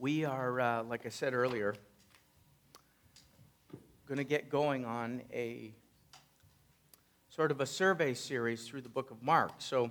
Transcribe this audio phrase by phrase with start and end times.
[0.00, 1.74] we are, uh, like I said earlier,
[4.06, 5.74] going to get going on a
[7.28, 9.50] sort of a survey series through the book of Mark.
[9.58, 9.90] So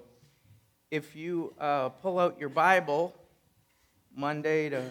[0.92, 3.14] if you uh, pull out your Bible,
[4.16, 4.82] Monday to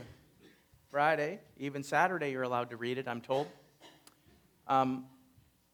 [0.91, 3.47] Friday, even Saturday, you're allowed to read it, I'm told.
[4.69, 5.07] Um,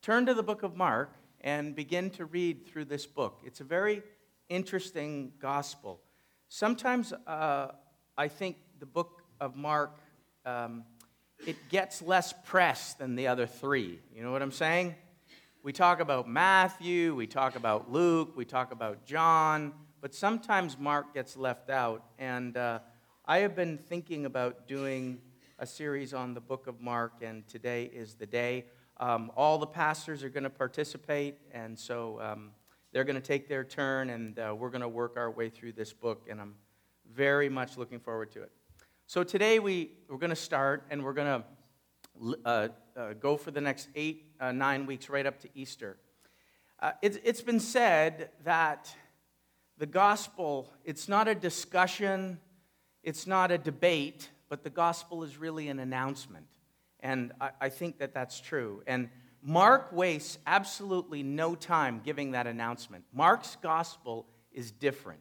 [0.03, 3.41] turn to the book of Mark and begin to read through this book.
[3.45, 4.05] It's a very
[4.49, 6.01] interesting gospel.
[6.49, 7.73] Sometimes uh,
[8.17, 9.99] I think the book of Mark,
[10.47, 10.85] um,
[11.45, 13.99] it gets less press than the other three.
[14.15, 14.95] You know what I'm saying?
[15.65, 21.13] We talk about Matthew, we talk about Luke, we talk about John, but sometimes Mark
[21.13, 22.05] gets left out.
[22.21, 22.79] And uh,
[23.27, 25.21] I have been thinking about doing
[25.59, 28.67] a series on the book of Mark, and today is the day.
[28.99, 32.51] Um, all the pastors are going to participate, and so um,
[32.93, 35.73] they're going to take their turn, and uh, we're going to work our way through
[35.73, 36.55] this book, and I'm
[37.13, 38.53] very much looking forward to it.
[39.13, 43.51] So today we, we're going to start, and we're going to uh, uh, go for
[43.51, 45.99] the next eight, uh, nine weeks, right up to Easter.
[46.81, 48.91] Uh, it's, it's been said that
[49.77, 52.41] the gospel, it's not a discussion,
[53.03, 56.49] it's not a debate, but the gospel is really an announcement.
[57.01, 58.83] And I, I think that that's true.
[58.87, 59.11] And
[59.43, 63.05] Mark wastes absolutely no time giving that announcement.
[63.13, 65.21] Mark's gospel is different.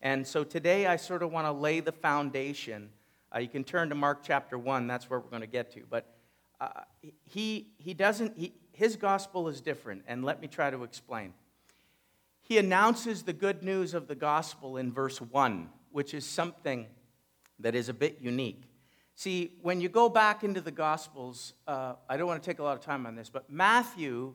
[0.00, 2.90] And so today I sort of want to lay the foundation.
[3.34, 5.82] Uh, you can turn to Mark chapter 1, that's where we're going to get to.
[5.88, 6.06] But
[6.60, 6.68] uh,
[7.24, 10.02] he, he doesn't, he, his gospel is different.
[10.06, 11.32] And let me try to explain.
[12.42, 16.86] He announces the good news of the gospel in verse 1, which is something
[17.60, 18.64] that is a bit unique.
[19.14, 22.62] See, when you go back into the Gospels, uh, I don't want to take a
[22.62, 24.34] lot of time on this, but Matthew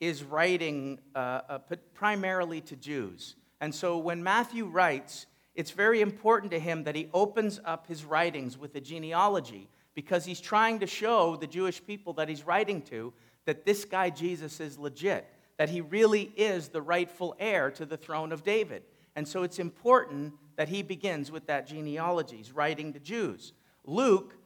[0.00, 1.58] is writing uh, uh,
[1.94, 3.36] primarily to Jews.
[3.60, 5.26] And so when Matthew writes,
[5.58, 10.24] it's very important to him that he opens up his writings with a genealogy because
[10.24, 13.12] he's trying to show the Jewish people that he's writing to
[13.44, 17.96] that this guy Jesus is legit, that he really is the rightful heir to the
[17.96, 18.84] throne of David.
[19.16, 22.36] And so it's important that he begins with that genealogy.
[22.36, 23.52] He's writing to Jews.
[23.84, 24.36] Luke,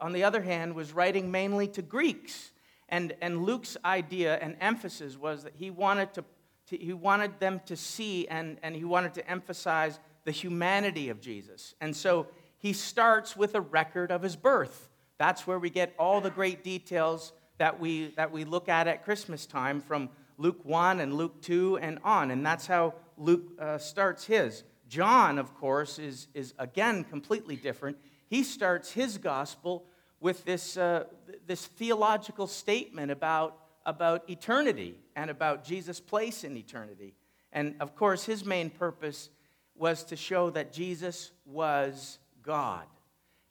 [0.00, 2.52] on the other hand, was writing mainly to Greeks.
[2.88, 6.24] And, and Luke's idea and emphasis was that he wanted, to,
[6.68, 11.22] to, he wanted them to see and, and he wanted to emphasize the humanity of
[11.22, 11.74] Jesus.
[11.80, 12.26] And so
[12.58, 14.90] he starts with a record of his birth.
[15.16, 19.04] That's where we get all the great details that we, that we look at at
[19.04, 22.30] Christmas time from Luke 1 and Luke 2 and on.
[22.30, 24.64] And that's how Luke uh, starts his.
[24.86, 27.96] John, of course, is, is again completely different
[28.28, 29.86] he starts his gospel
[30.20, 31.04] with this, uh,
[31.46, 33.56] this theological statement about,
[33.86, 37.14] about eternity and about Jesus' place in eternity.
[37.52, 39.30] And of course, his main purpose
[39.78, 42.84] was to show that Jesus was God.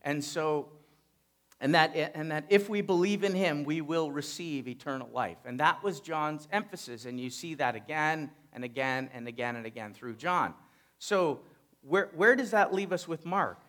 [0.02, 0.70] And so,
[1.60, 5.38] and that, and that if we believe in him, we will receive eternal life.
[5.46, 7.06] And that was John's emphasis.
[7.06, 10.54] And you see that again and again and again and again through John.
[11.00, 11.42] So,
[11.82, 13.60] where, where does that leave us with Mark?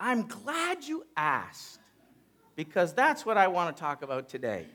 [0.00, 1.78] I'm glad you asked
[2.56, 4.66] because that's what I want to talk about today.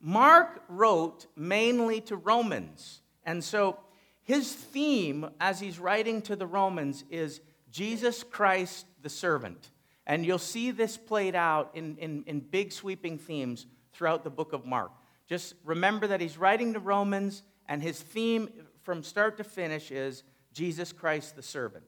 [0.00, 3.02] Mark wrote mainly to Romans.
[3.24, 3.78] And so
[4.24, 7.40] his theme as he's writing to the Romans is
[7.70, 9.70] Jesus Christ the servant.
[10.06, 14.52] And you'll see this played out in, in, in big sweeping themes throughout the book
[14.52, 14.92] of Mark.
[15.28, 18.48] Just remember that he's writing to Romans, and his theme
[18.82, 21.84] from start to finish is Jesus Christ the servant.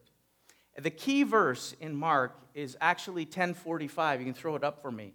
[0.81, 4.21] The key verse in Mark is actually 1045.
[4.21, 5.15] You can throw it up for me.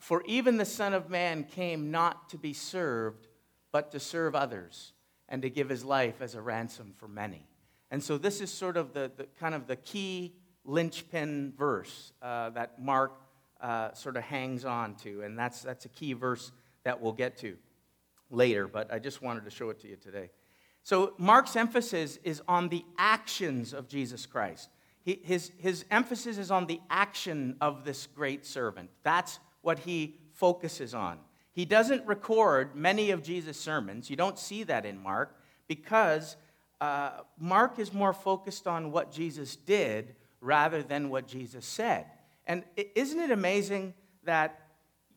[0.00, 3.28] For even the Son of Man came not to be served,
[3.70, 4.92] but to serve others
[5.28, 7.46] and to give his life as a ransom for many.
[7.90, 10.34] And so this is sort of the, the kind of the key
[10.64, 13.12] linchpin verse uh, that Mark
[13.60, 15.22] uh, sort of hangs on to.
[15.22, 16.52] And that's, that's a key verse
[16.84, 17.56] that we'll get to
[18.30, 20.30] later, but I just wanted to show it to you today.
[20.82, 24.68] So Mark's emphasis is on the actions of Jesus Christ
[25.04, 28.90] he, his, his emphasis is on the action of this great servant.
[29.02, 31.18] That's what he focuses on.
[31.52, 34.08] He doesn't record many of Jesus' sermons.
[34.08, 35.36] You don't see that in Mark
[35.68, 36.36] because
[36.80, 42.06] uh, Mark is more focused on what Jesus did rather than what Jesus said.
[42.46, 43.94] And isn't it amazing
[44.24, 44.58] that,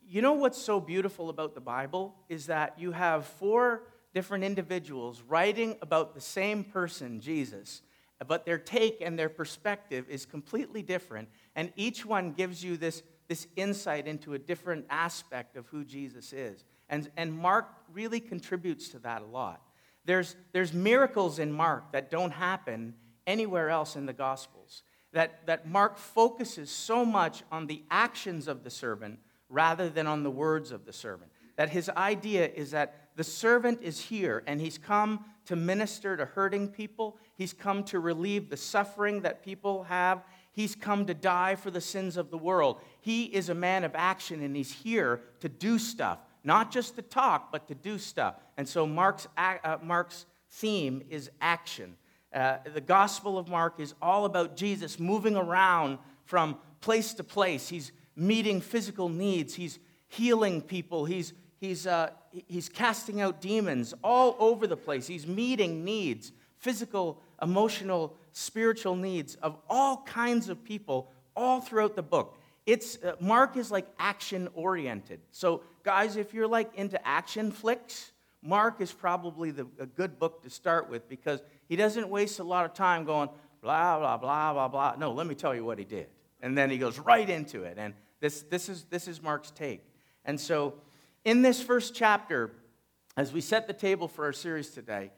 [0.08, 2.16] you know what's so beautiful about the Bible?
[2.30, 3.84] Is that you have four
[4.14, 7.81] different individuals writing about the same person, Jesus,
[8.28, 11.28] but their take and their perspective is completely different.
[11.56, 16.33] And each one gives you this, this insight into a different aspect of who Jesus
[16.33, 16.63] is.
[16.89, 19.62] And, and Mark really contributes to that a lot.
[20.06, 22.94] There's, there's miracles in Mark that don't happen
[23.25, 24.83] anywhere else in the Gospels.
[25.16, 29.18] that, that Mark focuses so much on the actions of the servant
[29.50, 31.31] rather than on the words of the servant.
[31.56, 36.25] That his idea is that the servant is here and he's come to minister to
[36.25, 40.21] hurting people, he's come to relieve the suffering that people have,
[40.56, 42.81] he's come to die for the sins of the world.
[43.02, 47.02] He is a man of action and he's here to do stuff, not just to
[47.02, 48.36] talk, but to do stuff.
[48.57, 51.98] And so Mark's, uh, Mark's theme is action.
[52.34, 57.68] Uh, the Gospel of Mark is all about Jesus moving around from place to place.
[57.68, 62.12] He's meeting physical needs, he's healing people, he's, he's, uh,
[62.48, 65.06] he's casting out demons all over the place.
[65.06, 72.04] He's meeting needs, physical, emotional, spiritual needs of all kinds of people all throughout the
[72.04, 72.38] book.
[72.66, 75.20] It's, uh, Mark is like action oriented.
[75.32, 78.12] So, guys, if you're like into action flicks,
[78.42, 82.44] Mark is probably the, a good book to start with because he doesn't waste a
[82.44, 83.30] lot of time going
[83.62, 84.96] blah, blah, blah, blah, blah.
[84.98, 86.08] No, let me tell you what he did.
[86.42, 87.78] And then he goes right into it.
[87.78, 89.84] And this, this, is, this is Mark's take.
[90.24, 90.76] And so,
[91.24, 92.52] in this first chapter,
[93.18, 95.12] as we set the table for our series today,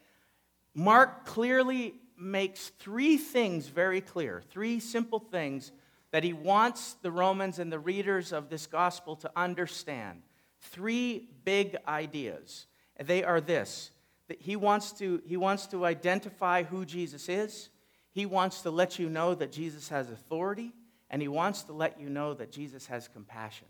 [0.73, 5.71] Mark clearly makes three things very clear, three simple things
[6.11, 10.21] that he wants the Romans and the readers of this gospel to understand.
[10.59, 12.67] Three big ideas.
[12.99, 13.91] They are this
[14.27, 17.69] that he wants to, he wants to identify who Jesus is,
[18.11, 20.73] he wants to let you know that Jesus has authority,
[21.09, 23.67] and he wants to let you know that Jesus has compassion.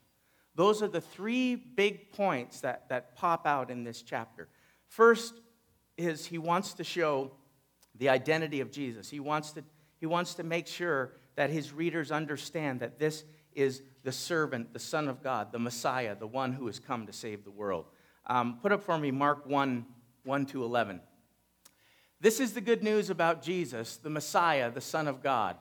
[0.55, 4.47] Those are the three big points that, that pop out in this chapter.
[4.87, 5.35] First
[5.97, 7.31] is he wants to show
[7.97, 9.09] the identity of Jesus.
[9.09, 9.63] He wants to,
[9.99, 13.23] he wants to make sure that his readers understand that this
[13.53, 17.13] is the servant, the Son of God, the Messiah, the one who has come to
[17.13, 17.85] save the world.
[18.25, 19.85] Um, put up for me Mark 1
[20.23, 20.99] 1 to 11.
[22.19, 25.55] This is the good news about Jesus, the Messiah, the Son of God.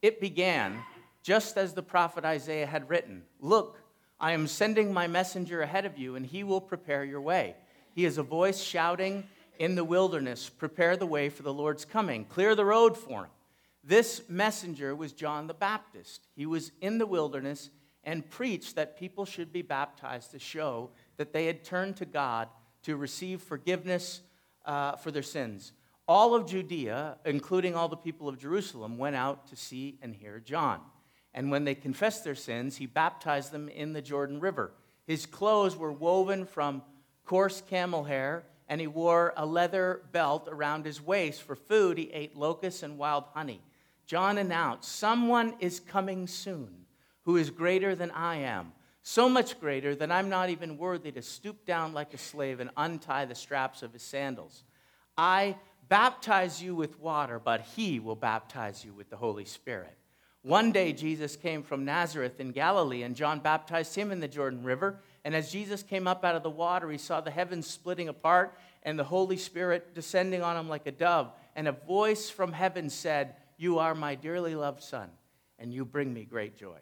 [0.00, 0.78] It began
[1.22, 3.78] just as the prophet Isaiah had written Look,
[4.18, 7.56] I am sending my messenger ahead of you, and he will prepare your way.
[7.94, 9.24] He is a voice shouting
[9.60, 13.30] in the wilderness, Prepare the way for the Lord's coming, clear the road for him.
[13.84, 16.26] This messenger was John the Baptist.
[16.34, 17.68] He was in the wilderness
[18.02, 22.48] and preached that people should be baptized to show that they had turned to God
[22.84, 24.22] to receive forgiveness
[24.64, 25.72] uh, for their sins.
[26.08, 30.40] All of Judea, including all the people of Jerusalem, went out to see and hear
[30.40, 30.80] John.
[31.34, 34.72] And when they confessed their sins, he baptized them in the Jordan River.
[35.06, 36.82] His clothes were woven from
[37.26, 41.42] coarse camel hair, and he wore a leather belt around his waist.
[41.42, 43.60] For food, he ate locusts and wild honey.
[44.06, 46.86] John announced, Someone is coming soon
[47.24, 48.72] who is greater than I am,
[49.02, 52.70] so much greater that I'm not even worthy to stoop down like a slave and
[52.76, 54.62] untie the straps of his sandals.
[55.18, 55.56] I
[55.88, 59.96] baptize you with water, but he will baptize you with the Holy Spirit.
[60.42, 64.64] One day, Jesus came from Nazareth in Galilee, and John baptized him in the Jordan
[64.64, 65.00] River.
[65.24, 68.56] And as Jesus came up out of the water, he saw the heavens splitting apart
[68.82, 71.30] and the Holy Spirit descending on him like a dove.
[71.54, 75.10] And a voice from heaven said, You are my dearly loved Son,
[75.58, 76.78] and you bring me great joy.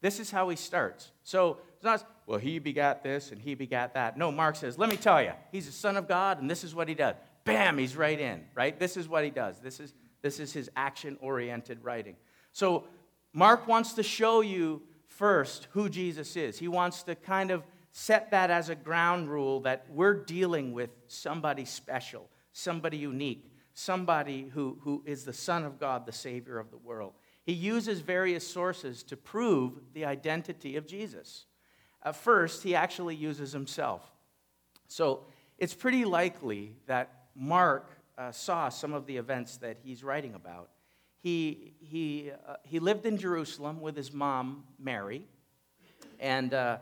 [0.00, 1.10] This is how he starts.
[1.22, 4.16] So it's not, well, he begat this and he begat that.
[4.16, 6.74] No, Mark says, Let me tell you, he's a son of God, and this is
[6.74, 7.14] what he does.
[7.44, 8.78] Bam, he's right in, right?
[8.78, 9.58] This is what he does.
[9.60, 9.92] This is,
[10.22, 12.16] this is his action oriented writing.
[12.52, 12.84] So
[13.32, 16.58] Mark wants to show you first who Jesus is.
[16.58, 20.90] He wants to kind of set that as a ground rule that we're dealing with
[21.08, 26.70] somebody special, somebody unique, somebody who, who is the Son of God, the Savior of
[26.70, 27.12] the world.
[27.44, 31.46] He uses various sources to prove the identity of Jesus.
[32.02, 34.02] At first, he actually uses himself.
[34.88, 35.24] So
[35.58, 40.68] it's pretty likely that Mark uh, saw some of the events that he's writing about
[41.22, 45.24] he, he, uh, he lived in Jerusalem with his mom, Mary.
[46.18, 46.78] And uh,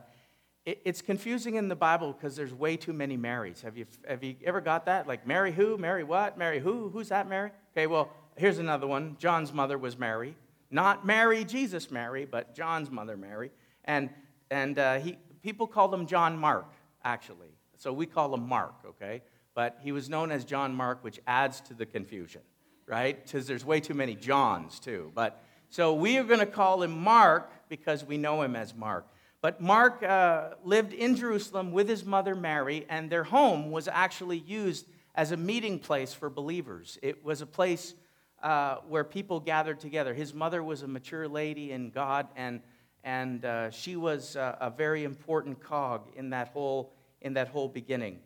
[0.65, 3.61] it, it's confusing in the Bible because there's way too many Marys.
[3.61, 5.07] Have you, have you ever got that?
[5.07, 5.77] Like, Mary who?
[5.77, 6.39] Mary what?
[6.39, 6.89] Mary who?
[6.89, 7.51] Who's that Mary?
[7.73, 9.15] Okay, well, here's another one.
[9.19, 10.35] John's mother was Mary.
[10.71, 13.51] Not Mary, Jesus Mary, but John's mother, Mary.
[13.85, 14.09] And,
[14.49, 17.49] and uh, he, people called him John Mark, actually.
[17.77, 19.21] So we call him Mark, okay?
[19.53, 22.41] But he was known as John Mark, which adds to the confusion
[22.87, 23.23] right?
[23.23, 25.11] Because there's way too many Johns, too.
[25.15, 29.07] But so we are going to call him Mark because we know him as Mark.
[29.41, 34.37] But Mark uh, lived in Jerusalem with his mother Mary, and their home was actually
[34.39, 34.85] used
[35.15, 36.99] as a meeting place for believers.
[37.01, 37.95] It was a place
[38.43, 40.13] uh, where people gathered together.
[40.13, 42.61] His mother was a mature lady in God, and,
[43.03, 48.19] and uh, she was a very important cog in that whole, in that whole beginning.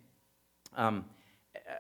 [0.76, 1.06] Um,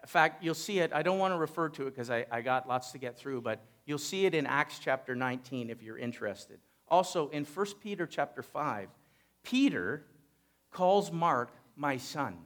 [0.02, 0.92] in fact, you'll see it.
[0.94, 3.42] I don't want to refer to it because I, I got lots to get through,
[3.42, 6.60] but you'll see it in Acts chapter 19 if you're interested.
[6.88, 8.90] Also, in 1 Peter chapter 5,
[9.44, 10.06] Peter
[10.72, 12.38] calls Mark my son.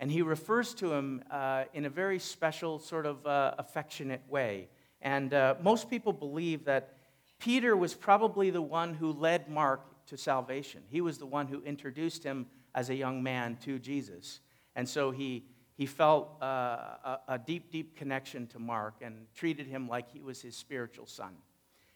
[0.00, 4.68] And he refers to him uh, in a very special, sort of uh, affectionate way.
[5.02, 6.94] And uh, most people believe that
[7.38, 10.82] Peter was probably the one who led Mark to salvation.
[10.88, 14.40] He was the one who introduced him as a young man to Jesus.
[14.76, 15.44] And so he,
[15.78, 20.20] he felt uh, a, a, deep, deep connection to Mark and treated him like he
[20.20, 21.36] was his spiritual son.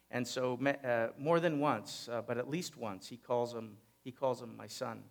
[0.09, 4.13] And so, uh, more than once, uh, but at least once, he calls him, he
[4.13, 5.03] calls him my son.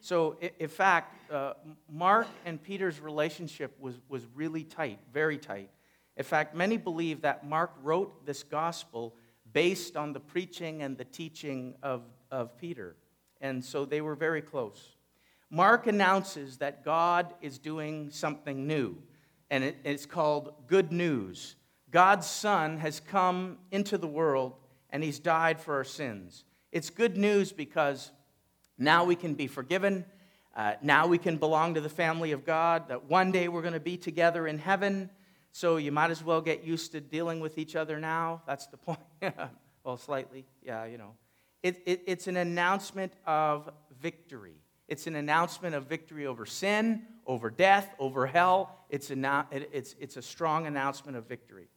[0.00, 1.54] So, in fact, uh,
[1.90, 5.70] Mark and Peter's relationship was, was really tight, very tight.
[6.18, 9.16] In fact, many believe that Mark wrote this gospel
[9.54, 12.94] based on the preaching and the teaching of, of Peter.
[13.40, 14.95] And so they were very close.
[15.50, 18.96] Mark announces that God is doing something new,
[19.50, 21.54] and it, it's called good news.
[21.90, 24.54] God's Son has come into the world,
[24.90, 26.44] and he's died for our sins.
[26.72, 28.10] It's good news because
[28.76, 30.04] now we can be forgiven.
[30.54, 33.74] Uh, now we can belong to the family of God, that one day we're going
[33.74, 35.10] to be together in heaven.
[35.52, 38.42] So you might as well get used to dealing with each other now.
[38.46, 38.98] That's the point.
[39.84, 40.44] well, slightly.
[40.62, 41.12] Yeah, you know.
[41.62, 44.56] It, it, it's an announcement of victory.
[44.88, 48.84] It's an announcement of victory over sin, over death, over hell.
[48.88, 51.68] It's a, it's, it's a strong announcement of victory.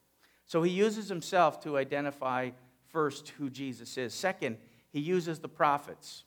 [0.46, 2.50] So he uses himself to identify
[2.88, 4.14] first who Jesus is.
[4.14, 4.58] Second,
[4.92, 6.24] he uses the prophets.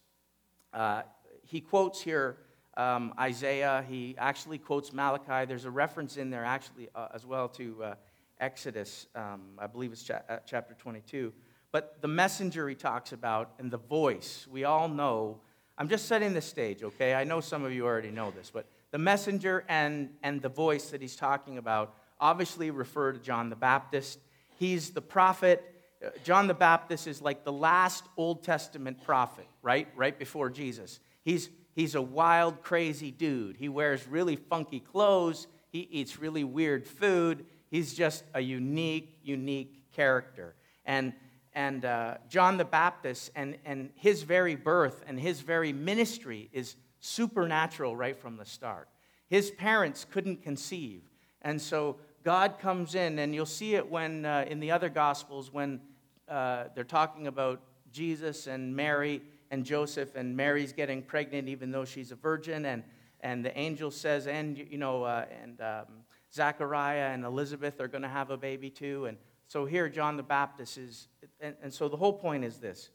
[0.74, 1.04] Uh,
[1.46, 2.38] he quotes here
[2.76, 3.86] um, Isaiah.
[3.88, 5.46] He actually quotes Malachi.
[5.46, 7.96] There's a reference in there actually uh, as well to uh,
[8.40, 9.08] Exodus.
[9.16, 11.32] Um, I believe it's cha- uh, chapter 22.
[11.72, 15.40] But the messenger he talks about and the voice, we all know.
[15.78, 17.14] I'm just setting the stage, okay?
[17.16, 20.92] I know some of you already know this, but the messenger and, and the voice
[20.92, 24.20] that he's talking about obviously refer to John the Baptist.
[24.58, 29.88] He's the prophet uh, John the Baptist is like the last Old Testament prophet, right?
[29.96, 31.00] Right before Jesus.
[31.24, 33.58] He's, he's a wild, crazy dude.
[33.58, 35.48] He wears really funky clothes.
[35.72, 37.46] He eats really weird food.
[37.70, 40.56] He's just a unique, unique character.
[40.86, 41.14] And,
[41.56, 46.76] and uh, John the Baptist and, and his very birth and his very ministry is
[47.00, 48.88] supernatural right from the start.
[49.30, 51.02] His parents couldn't conceive.
[51.42, 55.52] And so God comes in, and you'll see it when uh, in the other Gospels
[55.52, 55.82] when
[56.30, 61.86] uh, they're talking about Jesus and Mary and Joseph, and Mary's getting pregnant even though
[61.86, 62.84] she's a virgin, and,
[63.20, 65.86] and the angel says, and, you know, uh, and um,
[66.34, 69.06] Zachariah and Elizabeth are going to have a baby too.
[69.06, 69.18] And
[69.54, 71.08] so here, John the Baptist is,
[71.40, 72.90] and, and so the whole point is this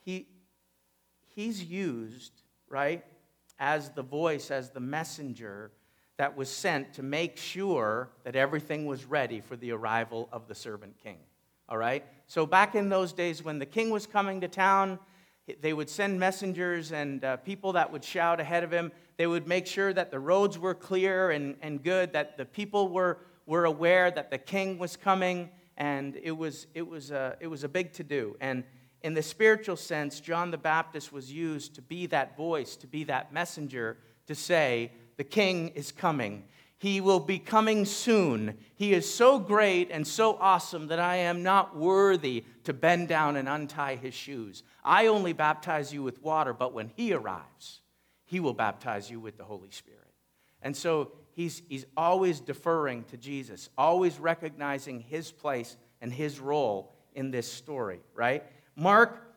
[0.00, 0.26] he,
[1.34, 2.32] he's used,
[2.66, 3.04] right,
[3.58, 5.70] as the voice, as the messenger
[6.16, 10.54] that was sent to make sure that everything was ready for the arrival of the
[10.54, 11.18] servant king.
[11.68, 12.06] All right?
[12.26, 14.98] So, back in those days when the king was coming to town,
[15.60, 18.92] they would send messengers and uh, people that would shout ahead of him.
[19.18, 22.88] They would make sure that the roads were clear and, and good, that the people
[22.88, 25.50] were, were aware that the king was coming,
[25.82, 28.36] and it was, it was, a, it was a big to do.
[28.40, 28.62] And
[29.00, 33.02] in the spiritual sense, John the Baptist was used to be that voice, to be
[33.04, 33.96] that messenger,
[34.28, 36.44] to say, The king is coming.
[36.78, 38.58] He will be coming soon.
[38.76, 43.34] He is so great and so awesome that I am not worthy to bend down
[43.34, 44.62] and untie his shoes.
[44.84, 47.80] I only baptize you with water, but when he arrives,
[48.24, 49.98] he will baptize you with the Holy Spirit.
[50.62, 56.94] And so he's, he's always deferring to Jesus, always recognizing his place and his role
[57.14, 58.44] in this story, right?
[58.76, 59.34] Mark,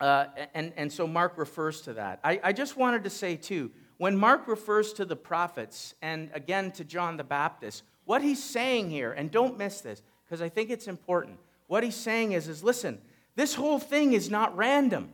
[0.00, 2.20] uh, and, and so Mark refers to that.
[2.24, 6.72] I, I just wanted to say, too, when Mark refers to the prophets and again
[6.72, 10.70] to John the Baptist, what he's saying here, and don't miss this because I think
[10.70, 11.38] it's important.
[11.66, 13.00] What he's saying is, is listen,
[13.36, 15.12] this whole thing is not random.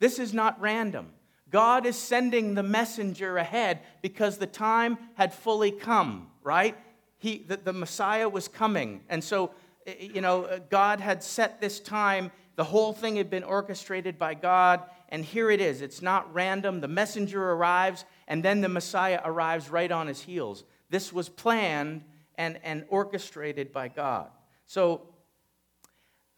[0.00, 1.12] This is not random.
[1.50, 6.76] God is sending the messenger ahead because the time had fully come, right?
[7.18, 9.02] He, the, the Messiah was coming.
[9.08, 9.52] And so,
[9.98, 12.30] you know, God had set this time.
[12.56, 15.80] The whole thing had been orchestrated by God and here it is.
[15.80, 16.80] It's not random.
[16.80, 20.64] The messenger arrives, and then the Messiah arrives right on his heels.
[20.90, 22.04] This was planned
[22.36, 24.28] and, and orchestrated by God.
[24.66, 25.08] So,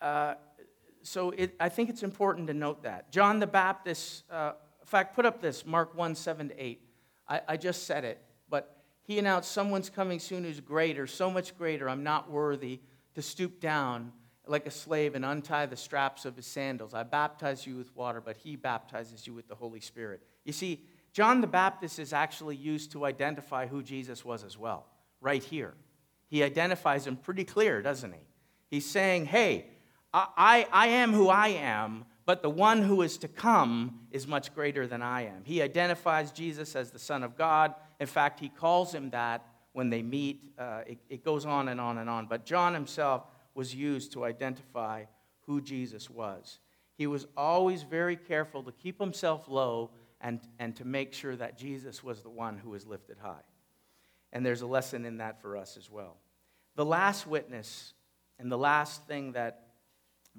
[0.01, 0.35] uh,
[1.03, 3.11] so it, I think it's important to note that.
[3.11, 4.53] John the Baptist, uh,
[4.91, 6.81] fact, put up this Mark 1 7 to 8.
[7.29, 11.57] I, I just said it, but he announced, Someone's coming soon who's greater, so much
[11.57, 12.81] greater, I'm not worthy
[13.15, 14.13] to stoop down
[14.47, 16.93] like a slave and untie the straps of his sandals.
[16.93, 20.23] I baptize you with water, but he baptizes you with the Holy Spirit.
[20.45, 24.87] You see, John the Baptist is actually used to identify who Jesus was as well,
[25.21, 25.75] right here.
[26.29, 28.21] He identifies him pretty clear, doesn't he?
[28.69, 29.67] He's saying, hey,
[30.13, 34.29] I, I, I am who I am, but the one who is to come is
[34.29, 35.43] much greater than I am.
[35.43, 37.75] He identifies Jesus as the Son of God.
[37.99, 40.53] In fact, he calls him that when they meet.
[40.57, 42.27] Uh, it, it goes on and on and on.
[42.27, 43.25] But John himself
[43.57, 45.07] was used to identify
[45.47, 46.61] who Jesus was.
[46.95, 51.59] He was always very careful to keep himself low and, and to make sure that
[51.59, 53.43] Jesus was the one who was lifted high.
[54.33, 56.17] And there's a lesson in that for us as well.
[56.77, 57.93] The last witness
[58.39, 59.70] and the last thing that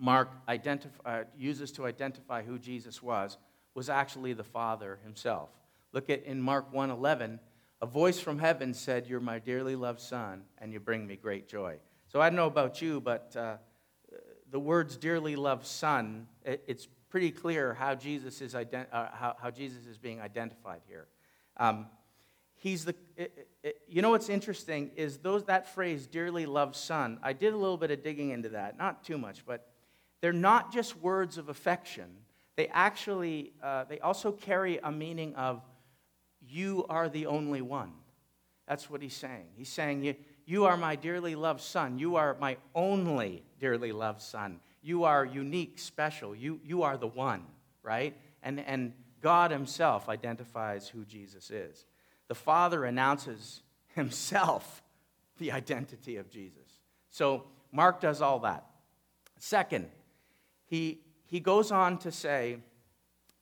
[0.02, 3.38] Mark uh, uses to identify who Jesus was
[3.76, 5.50] was actually the Father himself.
[5.94, 7.40] Look at in Mark 1:11,
[7.82, 11.48] a voice from heaven said, "You're my dearly loved son, and you bring me great
[11.48, 11.78] joy."
[12.08, 13.58] So I don't know about you, but uh,
[14.50, 19.36] the words "dearly loved son," it, it's pretty clear how Jesus is ident- uh, how,
[19.40, 21.08] how, Jesus is being identified here.
[21.58, 21.86] Um,
[22.56, 27.20] he's the it, it, you know what's interesting is those that phrase "dearly loved son."
[27.22, 29.71] I did a little bit of digging into that, not too much, but
[30.22, 32.06] they're not just words of affection.
[32.56, 35.62] They actually, uh, they also carry a meaning of,
[36.48, 37.92] you are the only one.
[38.68, 39.48] That's what he's saying.
[39.56, 42.00] He's saying, you, you are my dearly loved son.
[42.00, 44.60] You are my only dearly loved son.
[44.82, 46.36] You are unique, special.
[46.36, 47.44] You, you are the one,
[47.84, 48.16] right?
[48.44, 51.86] And, and God himself identifies who Jesus is.
[52.28, 53.62] The Father announces
[53.96, 54.84] himself
[55.38, 56.80] the identity of Jesus.
[57.10, 58.66] So Mark does all that.
[59.40, 59.90] Second,
[60.72, 62.56] he, he goes on to say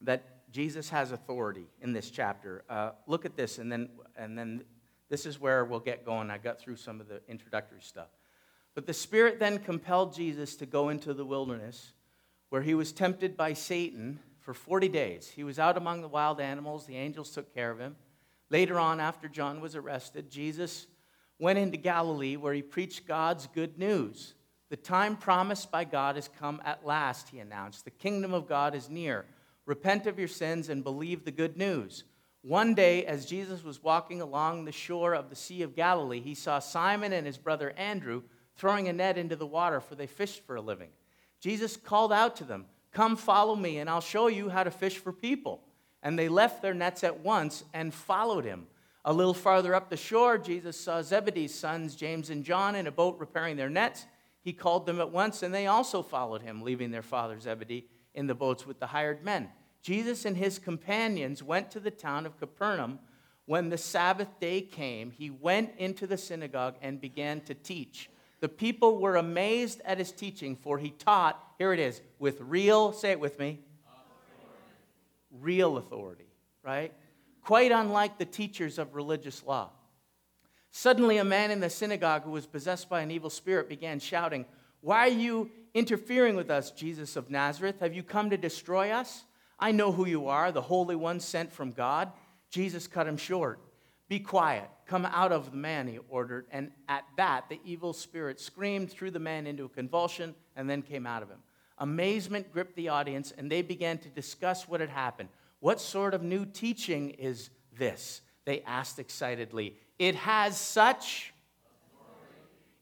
[0.01, 2.63] that Jesus has authority in this chapter.
[2.67, 4.63] Uh, look at this, and then, and then
[5.09, 6.31] this is where we'll get going.
[6.31, 8.07] I got through some of the introductory stuff.
[8.74, 11.93] But the Spirit then compelled Jesus to go into the wilderness
[12.50, 15.27] where he was tempted by Satan for 40 days.
[15.27, 17.95] He was out among the wild animals, the angels took care of him.
[18.50, 20.88] Later on, after John was arrested, Jesus
[21.38, 24.33] went into Galilee where he preached God's good news.
[24.69, 27.85] The time promised by God has come at last, he announced.
[27.85, 29.25] The kingdom of God is near.
[29.65, 32.03] Repent of your sins and believe the good news.
[32.41, 36.36] One day, as Jesus was walking along the shore of the Sea of Galilee, he
[36.36, 38.23] saw Simon and his brother Andrew
[38.55, 40.89] throwing a net into the water, for they fished for a living.
[41.39, 44.97] Jesus called out to them, Come follow me, and I'll show you how to fish
[44.97, 45.62] for people.
[46.01, 48.67] And they left their nets at once and followed him.
[49.05, 52.91] A little farther up the shore, Jesus saw Zebedee's sons, James and John, in a
[52.91, 54.05] boat repairing their nets.
[54.41, 58.28] He called them at once, and they also followed him, leaving their father Zebedee in
[58.28, 59.49] the boats with the hired men.
[59.82, 62.99] Jesus and his companions went to the town of Capernaum.
[63.45, 68.10] When the Sabbath day came, he went into the synagogue and began to teach.
[68.41, 72.93] The people were amazed at his teaching, for he taught, here it is, with real,
[72.93, 74.56] say it with me, authority.
[75.32, 76.32] real authority,
[76.63, 76.93] right?
[77.43, 79.71] Quite unlike the teachers of religious law.
[80.71, 84.45] Suddenly, a man in the synagogue who was possessed by an evil spirit began shouting,
[84.82, 87.79] Why are you interfering with us, Jesus of Nazareth?
[87.79, 89.23] Have you come to destroy us?
[89.60, 92.12] I know who you are, the Holy One sent from God.
[92.49, 93.60] Jesus cut him short.
[94.08, 94.69] Be quiet.
[94.88, 96.47] Come out of the man, he ordered.
[96.51, 100.82] And at that, the evil spirit screamed, threw the man into a convulsion, and then
[100.82, 101.39] came out of him.
[101.77, 105.29] Amazement gripped the audience, and they began to discuss what had happened.
[105.60, 108.21] What sort of new teaching is this?
[108.45, 109.75] They asked excitedly.
[109.99, 111.33] It has such.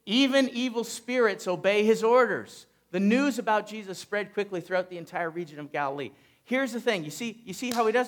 [0.05, 2.67] Even evil spirits obey his orders.
[2.91, 6.11] The news about Jesus spread quickly throughout the entire region of Galilee.
[6.45, 7.03] Here's the thing.
[7.03, 8.07] You see, you see how he does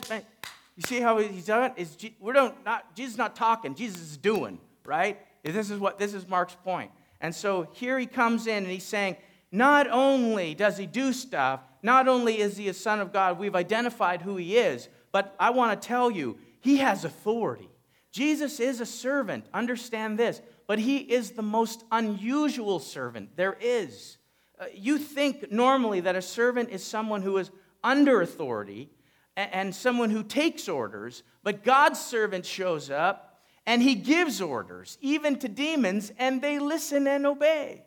[0.79, 1.73] you see how he's it?
[1.75, 5.19] Is we're don't not Jesus is not talking, Jesus is doing, right?
[5.43, 6.89] This is what this is Mark's point.
[7.19, 9.17] And so here he comes in and he's saying,
[9.51, 13.55] not only does he do stuff, not only is he a son of God, we've
[13.55, 17.67] identified who he is, but I want to tell you, he has authority.
[18.11, 24.17] Jesus is a servant, understand this, but he is the most unusual servant there is.
[24.59, 27.51] Uh, you think normally that a servant is someone who is
[27.83, 28.89] under authority
[29.37, 34.97] and, and someone who takes orders, but God's servant shows up and he gives orders,
[35.01, 37.83] even to demons, and they listen and obey.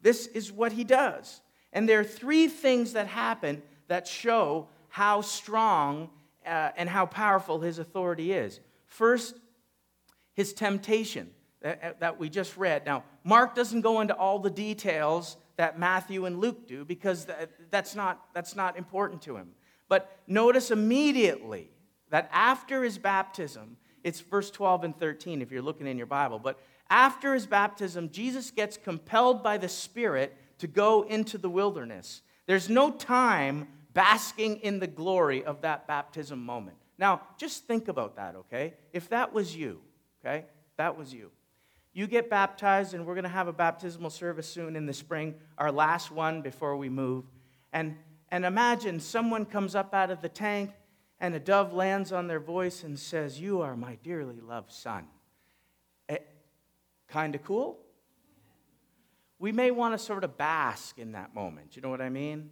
[0.00, 1.40] This is what he does.
[1.72, 6.10] And there are three things that happen that show how strong
[6.46, 8.60] uh, and how powerful his authority is.
[8.86, 9.34] First,
[10.36, 11.30] his temptation
[11.62, 12.86] that, eh, that we just read.
[12.86, 17.26] Now, Mark doesn't go into all the details that Matthew and Luke do because
[17.70, 19.48] that's not, that's not important to him.
[19.88, 21.70] But notice immediately
[22.10, 26.38] that after his baptism, it's verse 12 and 13 if you're looking in your Bible,
[26.38, 32.22] but after his baptism, Jesus gets compelled by the Spirit to go into the wilderness.
[32.46, 36.76] There's no time basking in the glory of that baptism moment.
[36.98, 38.74] Now, just think about that, okay?
[38.92, 39.80] If that was you,
[40.26, 40.44] okay?
[40.76, 41.30] That was you.
[41.92, 45.34] You get baptized, and we're going to have a baptismal service soon in the spring,
[45.56, 47.24] our last one before we move.
[47.72, 47.96] And,
[48.30, 50.72] and imagine someone comes up out of the tank,
[51.20, 55.06] and a dove lands on their voice and says, You are my dearly loved son.
[56.10, 56.18] Eh,
[57.08, 57.78] kind of cool?
[59.38, 61.76] We may want to sort of bask in that moment.
[61.76, 62.50] You know what I mean?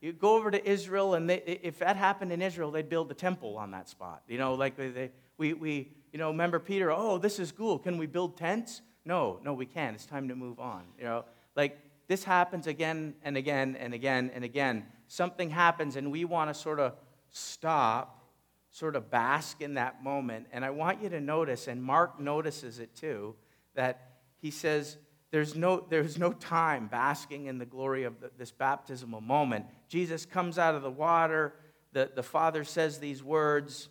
[0.00, 3.14] You go over to Israel, and they, if that happened in Israel, they'd build a
[3.14, 4.22] temple on that spot.
[4.26, 7.78] You know, like they, they we, we, you know, remember Peter, oh, this is cool.
[7.78, 8.80] Can we build tents?
[9.04, 9.94] No, no, we can't.
[9.94, 10.84] It's time to move on.
[10.96, 11.24] You know,
[11.54, 14.86] like this happens again and again and again and again.
[15.08, 16.94] Something happens, and we want to sort of
[17.28, 18.24] stop,
[18.70, 20.46] sort of bask in that moment.
[20.52, 23.34] And I want you to notice, and Mark notices it too,
[23.74, 24.96] that he says,
[25.32, 29.66] there's no, there's no time basking in the glory of the, this baptismal moment.
[29.86, 31.52] Jesus comes out of the water.
[31.92, 33.90] The, the Father says these words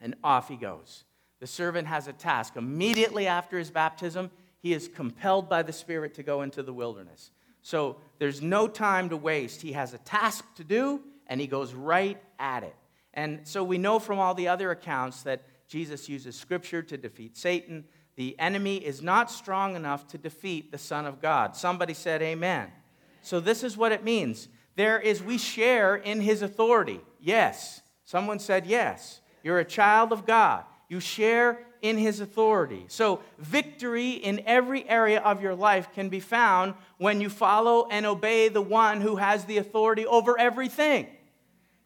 [0.00, 1.02] and off he goes.
[1.40, 2.56] The servant has a task.
[2.56, 7.30] Immediately after his baptism, he is compelled by the Spirit to go into the wilderness.
[7.62, 9.62] So there's no time to waste.
[9.62, 12.74] He has a task to do, and he goes right at it.
[13.14, 17.36] And so we know from all the other accounts that Jesus uses Scripture to defeat
[17.36, 17.84] Satan.
[18.16, 21.56] The enemy is not strong enough to defeat the Son of God.
[21.56, 22.68] Somebody said, Amen.
[23.22, 24.48] So this is what it means.
[24.76, 27.00] There is, we share in his authority.
[27.20, 27.82] Yes.
[28.04, 29.20] Someone said, Yes.
[29.42, 30.64] You're a child of God.
[30.90, 32.84] You share in his authority.
[32.88, 38.04] So, victory in every area of your life can be found when you follow and
[38.04, 41.06] obey the one who has the authority over everything,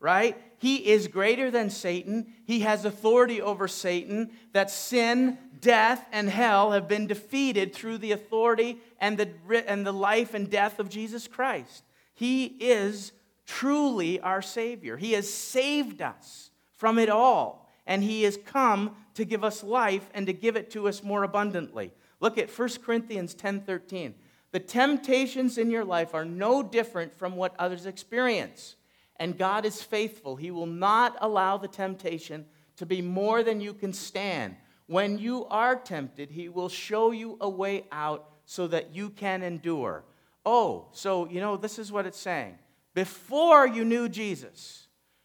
[0.00, 0.40] right?
[0.56, 2.32] He is greater than Satan.
[2.46, 4.30] He has authority over Satan.
[4.54, 9.28] That sin, death, and hell have been defeated through the authority and the,
[9.68, 11.84] and the life and death of Jesus Christ.
[12.14, 13.12] He is
[13.44, 14.96] truly our Savior.
[14.96, 17.63] He has saved us from it all.
[17.86, 21.22] And he has come to give us life and to give it to us more
[21.22, 21.92] abundantly.
[22.20, 24.14] Look at 1 Corinthians 10:13.
[24.52, 28.76] The temptations in your life are no different from what others experience.
[29.16, 30.36] And God is faithful.
[30.36, 34.56] He will not allow the temptation to be more than you can stand.
[34.86, 39.42] When you are tempted, he will show you a way out so that you can
[39.42, 40.04] endure.
[40.44, 42.58] Oh, so you know, this is what it's saying.
[42.92, 44.83] Before you knew Jesus,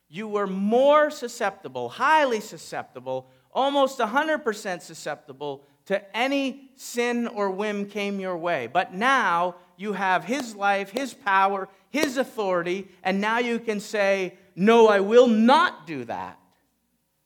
[0.10, 8.19] you were more susceptible, highly susceptible, almost 100% susceptible to any sin or whim came
[8.19, 8.67] your way.
[8.67, 14.36] But now you have His life, His power, His authority, and now you can say,
[14.56, 16.39] No, I will not do that.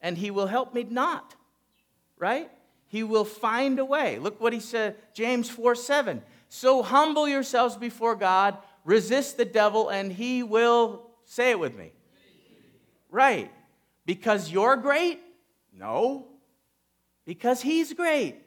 [0.01, 1.35] And He will help me not,
[2.17, 2.51] right?
[2.87, 4.19] He will find a way.
[4.19, 6.21] Look what He said, James 4 7.
[6.49, 11.93] So humble yourselves before God, resist the devil, and He will, say it with me,
[13.13, 13.51] Right.
[14.07, 15.19] Because you're great?
[15.71, 16.25] No.
[17.25, 18.37] Because he's great.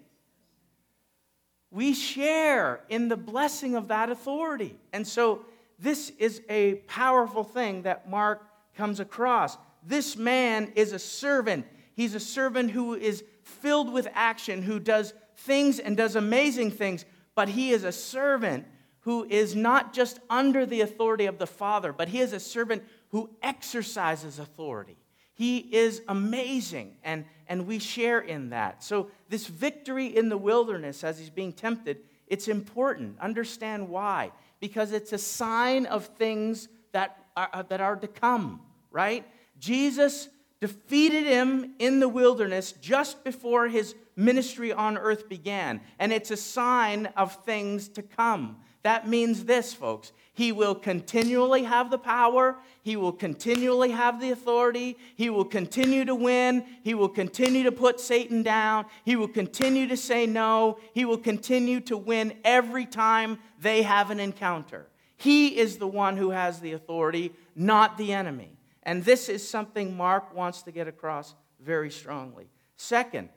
[1.71, 4.77] We share in the blessing of that authority.
[4.93, 5.45] And so
[5.79, 8.43] this is a powerful thing that Mark
[8.77, 9.57] comes across.
[9.85, 11.65] This man is a servant.
[11.95, 17.05] He's a servant who is filled with action, who does things and does amazing things,
[17.37, 18.67] but he is a servant
[19.01, 22.83] who is not just under the authority of the Father, but he is a servant
[23.11, 24.97] who exercises authority.
[25.35, 28.83] He is amazing, and, and we share in that.
[28.83, 33.19] So, this victory in the wilderness as he's being tempted, it's important.
[33.21, 34.33] Understand why.
[34.61, 39.27] Because it's a sign of things that are, uh, that are to come, right?
[39.59, 45.81] Jesus defeated him in the wilderness just before his ministry on earth began.
[45.99, 48.57] And it's a sign of things to come.
[48.87, 50.13] That means this, folks.
[50.33, 52.57] He will continually have the power.
[52.83, 54.97] He will continually have the authority.
[55.17, 56.65] He will continue to win.
[56.85, 58.87] He will continue to put Satan down.
[59.05, 60.79] He will continue to say no.
[60.95, 64.87] He will continue to win every time they have an encounter.
[65.17, 68.57] He is the one who has the authority, not the enemy.
[68.85, 72.47] And this is something Mark wants to get across very strongly.
[72.77, 73.31] Second,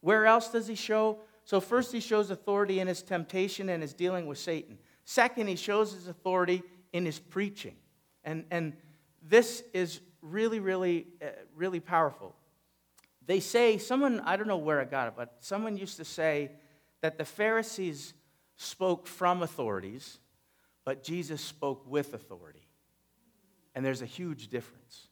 [0.00, 1.18] where else does he show?
[1.44, 4.78] So, first, he shows authority in his temptation and his dealing with Satan.
[5.04, 6.62] Second, he shows his authority
[6.92, 7.76] in his preaching.
[8.24, 8.74] And, and
[9.22, 12.34] this is really, really, uh, really powerful.
[13.26, 16.50] They say, someone, I don't know where I got it, but someone used to say
[17.00, 18.14] that the Pharisees
[18.56, 20.18] spoke from authorities,
[20.84, 22.66] but Jesus spoke with authority.
[23.74, 25.08] And there's a huge difference.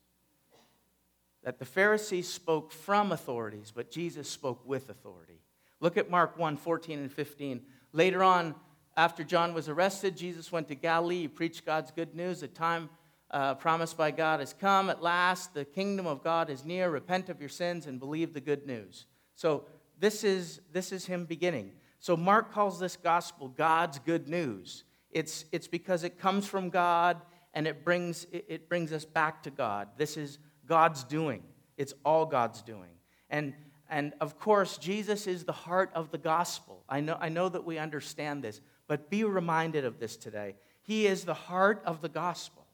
[1.42, 5.40] That the Pharisees spoke from authorities, but Jesus spoke with authority.
[5.80, 7.62] Look at Mark 1 14 and 15.
[7.92, 8.54] Later on,
[8.96, 11.22] after John was arrested, Jesus went to Galilee.
[11.22, 12.40] He preached God's good news.
[12.40, 12.90] The time
[13.30, 14.90] uh, promised by God has come.
[14.90, 16.90] At last, the kingdom of God is near.
[16.90, 19.06] Repent of your sins and believe the good news.
[19.34, 19.64] So,
[20.00, 21.72] this is, this is him beginning.
[22.00, 24.84] So Mark calls this gospel God's good news.
[25.10, 27.20] It's, it's because it comes from God
[27.52, 29.88] and it brings, it brings us back to God.
[29.98, 31.42] This is God's doing,
[31.76, 32.90] it's all God's doing.
[33.28, 33.52] And,
[33.90, 36.84] and of course, Jesus is the heart of the gospel.
[36.88, 40.56] I know, I know that we understand this, but be reminded of this today.
[40.82, 42.66] He is the heart of the gospel.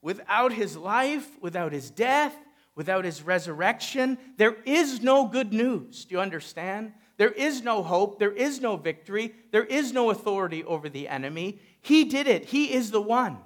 [0.00, 2.34] Without his life, without his death,
[2.74, 6.06] without his resurrection, there is no good news.
[6.06, 6.94] Do you understand?
[7.18, 8.18] There is no hope.
[8.18, 9.34] There is no victory.
[9.50, 11.58] There is no authority over the enemy.
[11.82, 12.46] He did it.
[12.46, 13.36] He is the one.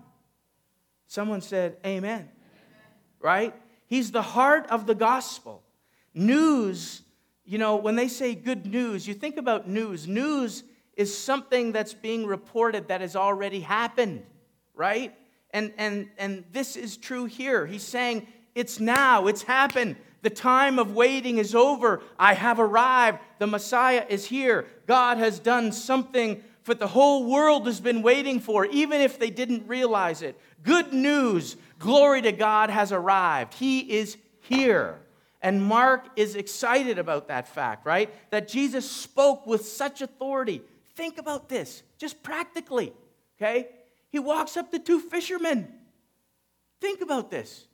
[1.08, 2.20] Someone said, Amen.
[2.20, 2.30] Amen.
[3.18, 3.54] Right?
[3.88, 5.64] He's the heart of the gospel.
[6.14, 7.02] News,
[7.44, 10.06] you know, when they say good news, you think about news.
[10.06, 10.62] News
[10.96, 14.24] is something that's being reported that has already happened,
[14.74, 15.14] right?
[15.50, 17.66] And, and, and this is true here.
[17.66, 19.96] He's saying, It's now, it's happened.
[20.22, 22.00] The time of waiting is over.
[22.18, 23.18] I have arrived.
[23.38, 24.66] The Messiah is here.
[24.86, 29.30] God has done something that the whole world has been waiting for, even if they
[29.30, 30.38] didn't realize it.
[30.62, 31.56] Good news.
[31.80, 33.54] Glory to God has arrived.
[33.54, 35.00] He is here.
[35.40, 38.08] And Mark is excited about that fact, right?
[38.30, 40.62] That Jesus spoke with such authority.
[41.02, 42.92] Think about this, just practically,
[43.36, 43.66] okay?
[44.10, 45.66] He walks up to two fishermen.
[46.80, 47.66] Think about this.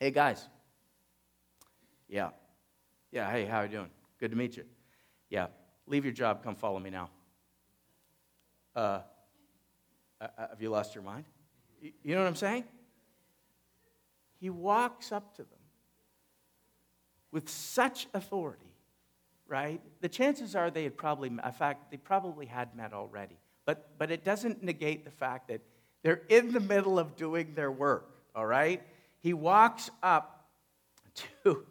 [0.00, 0.48] Hey, guys,
[2.08, 2.30] yeah.
[3.12, 3.90] Yeah, hey, how are you doing?
[4.18, 4.64] Good to meet you.
[5.28, 5.48] Yeah,
[5.86, 7.10] leave your job, come follow me now.
[8.74, 9.02] Uh, uh,
[10.38, 11.26] uh, have you lost your mind?
[11.82, 12.64] You know what I'm saying?
[14.40, 15.60] He walks up to them
[17.30, 18.67] with such authority,
[19.48, 19.80] right?
[20.00, 23.38] The chances are they had probably, in fact, they probably had met already.
[23.64, 25.62] But, but it doesn't negate the fact that
[26.02, 28.82] they're in the middle of doing their work, all right?
[29.20, 30.46] He walks up
[31.44, 31.64] to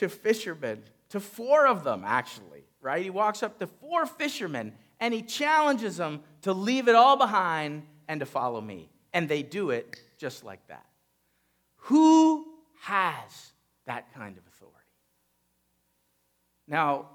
[0.00, 3.02] to fishermen, to four of them, actually, right?
[3.02, 7.82] He walks up to four fishermen and he challenges them to leave it all behind
[8.08, 8.88] and to follow me.
[9.12, 10.86] And they do it just like that.
[11.84, 12.46] Who
[12.80, 13.52] has
[13.86, 14.44] that kind of?
[16.70, 17.08] Now,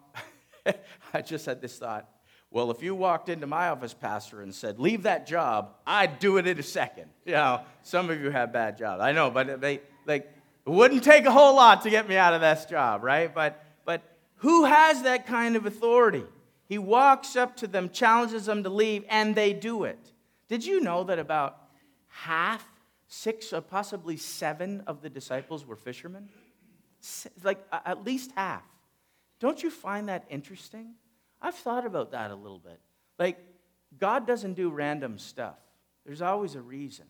[1.13, 2.09] I just had this thought.
[2.51, 6.37] Well, if you walked into my office, Pastor, and said, leave that job, I'd do
[6.37, 7.09] it in a second.
[7.25, 9.01] You know, some of you have bad jobs.
[9.01, 10.31] I know, but they, like,
[10.65, 13.33] it wouldn't take a whole lot to get me out of this job, right?
[13.33, 14.03] But, but
[14.37, 16.23] who has that kind of authority?
[16.67, 19.99] He walks up to them, challenges them to leave, and they do it.
[20.47, 21.57] Did you know that about
[22.07, 22.65] half,
[23.07, 26.29] six, or possibly seven of the disciples were fishermen?
[27.43, 28.63] Like at least half.
[29.45, 30.95] Don't you find that interesting?
[31.39, 32.79] I've thought about that a little bit.
[33.19, 33.37] Like,
[33.99, 35.59] God doesn't do random stuff,
[36.03, 37.05] there's always a reason.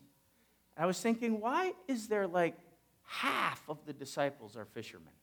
[0.76, 2.54] I was thinking, why is there like
[3.06, 5.14] half of the disciples are fishermen.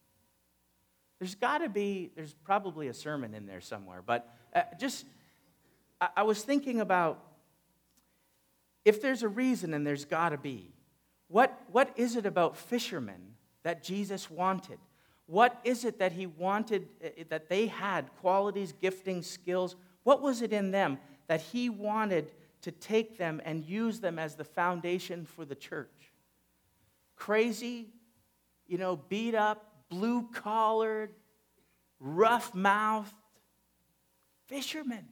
[1.20, 5.06] There's got to be, there's probably a sermon in there somewhere, but uh, just,
[6.02, 7.24] I, I was thinking about
[8.86, 10.74] if there's a reason, and there's got to be,
[11.28, 14.80] what, what is it about fishermen that Jesus wanted?
[15.26, 19.76] What is it that he wanted, uh, that they had, qualities, giftings, skills?
[20.04, 22.32] What was it in them that he wanted
[22.62, 26.14] to take them and use them as the foundation for the church?
[27.24, 27.88] crazy,
[28.68, 31.12] you know, beat up, blue collared,
[32.00, 33.14] rough mouthed
[34.48, 35.06] fishermen.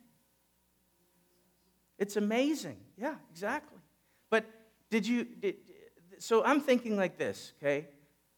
[1.97, 2.77] It's amazing.
[2.97, 3.79] Yeah, exactly.
[4.29, 4.45] But
[4.89, 5.55] did you, did,
[6.19, 7.87] so I'm thinking like this, okay?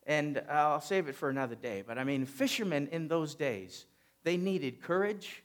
[0.05, 1.83] And I'll save it for another day.
[1.85, 3.85] But I mean, fishermen in those days,
[4.23, 5.43] they needed courage,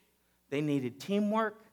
[0.50, 1.64] they needed teamwork,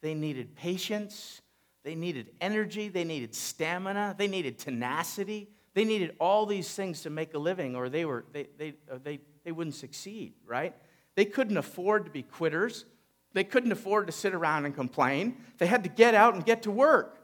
[0.00, 1.40] they needed patience,
[1.84, 7.10] they needed energy, they needed stamina, they needed tenacity, they needed all these things to
[7.10, 10.74] make a living, or they, were, they, they, uh, they, they wouldn't succeed, right?
[11.14, 12.84] They couldn't afford to be quitters.
[13.32, 15.36] They couldn't afford to sit around and complain.
[15.58, 17.18] They had to get out and get to work.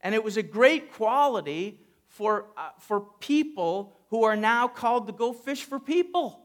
[0.00, 5.12] And it was a great quality for, uh, for people who are now called to
[5.12, 6.38] go fish for people,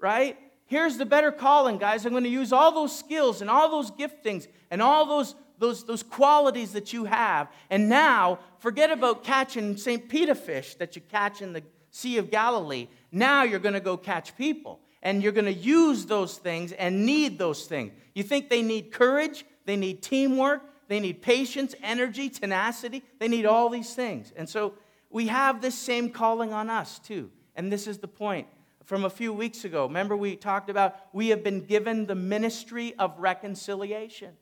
[0.00, 0.36] right?
[0.66, 2.04] Here's the better calling, guys.
[2.04, 5.84] I'm going to use all those skills and all those giftings and all those those,
[5.84, 7.48] those qualities that you have.
[7.70, 10.08] And now, forget about catching St.
[10.08, 12.86] Peter fish that you catch in the Sea of Galilee.
[13.10, 14.80] Now you're going to go catch people.
[15.02, 17.92] And you're going to use those things and need those things.
[18.14, 23.02] You think they need courage, they need teamwork, they need patience, energy, tenacity.
[23.18, 24.32] They need all these things.
[24.36, 24.74] And so
[25.10, 27.30] we have this same calling on us, too.
[27.54, 28.46] And this is the point
[28.84, 29.86] from a few weeks ago.
[29.86, 34.34] Remember, we talked about we have been given the ministry of reconciliation.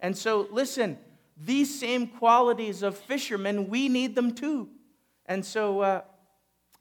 [0.00, 0.98] And so, listen,
[1.36, 4.68] these same qualities of fishermen, we need them too.
[5.26, 6.00] And so, uh,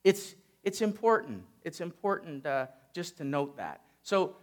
[0.03, 1.43] it's, it's important.
[1.63, 3.81] It's important uh, just to note that.
[4.01, 4.35] So,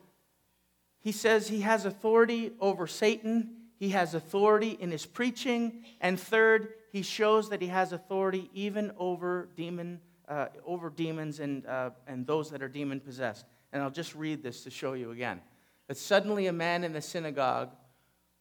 [1.01, 6.69] he says he has authority over Satan, he has authority in his preaching, and third,
[6.93, 12.27] he shows that he has authority even over demon uh, over demons and, uh, and
[12.27, 13.45] those that are demon possessed.
[13.73, 15.41] And I'll just read this to show you again.
[15.89, 17.71] That suddenly a man in the synagogue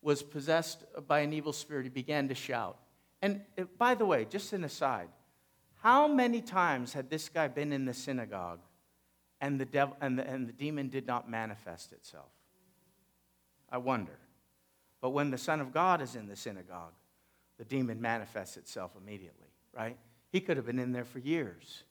[0.01, 1.83] was possessed by an evil spirit.
[1.83, 2.77] He began to shout.
[3.21, 5.09] And uh, by the way, just an aside,
[5.75, 8.59] how many times had this guy been in the synagogue
[9.41, 12.29] and the, devil, and the, and the demon did not manifest itself?
[13.69, 14.17] I wonder.
[15.01, 16.93] But when the Son of God is in the synagogue,
[17.62, 19.95] the demon manifests itself immediately, right?
[20.32, 21.84] He could have been in there for years.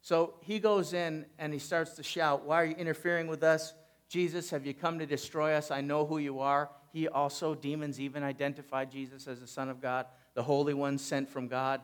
[0.00, 3.74] So he goes in and he starts to shout, Why are you interfering with us?
[4.08, 5.70] Jesus, have you come to destroy us?
[5.70, 6.70] I know who you are.
[6.92, 11.28] He also, demons even identified Jesus as the Son of God, the Holy One sent
[11.28, 11.80] from God.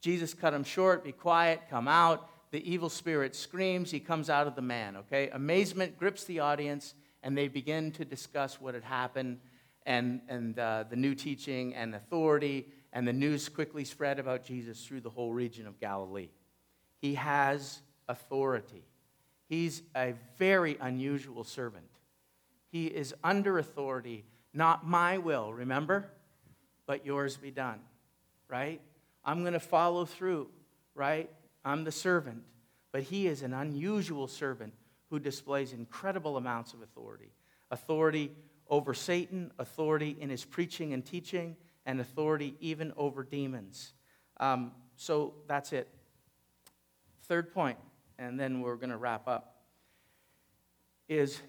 [0.00, 2.28] Jesus cut him short, be quiet, come out.
[2.50, 5.28] The evil spirit screams, he comes out of the man, okay?
[5.28, 9.38] Amazement grips the audience, and they begin to discuss what had happened
[9.86, 14.84] and, and uh, the new teaching and authority and the news quickly spread about Jesus
[14.84, 16.28] through the whole region of Galilee.
[16.98, 18.84] He has authority.
[19.48, 21.86] He's a very unusual servant.
[22.70, 26.10] He is under authority, not my will, remember?
[26.86, 27.80] But yours be done,
[28.48, 28.80] right?
[29.24, 30.48] I'm going to follow through,
[30.94, 31.30] right?
[31.64, 32.42] I'm the servant.
[32.92, 34.72] But he is an unusual servant
[35.10, 37.30] who displays incredible amounts of authority
[37.70, 38.30] authority
[38.68, 43.94] over Satan, authority in his preaching and teaching, and authority even over demons.
[44.38, 45.88] Um, so that's it.
[47.24, 47.78] Third point,
[48.18, 49.62] and then we're going to wrap up,
[51.08, 51.40] is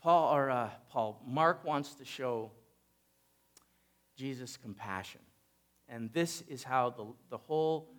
[0.00, 2.50] Paul, or uh, Paul, Mark wants to show
[4.16, 5.20] Jesus' compassion.
[5.88, 7.90] And this is how the, the whole,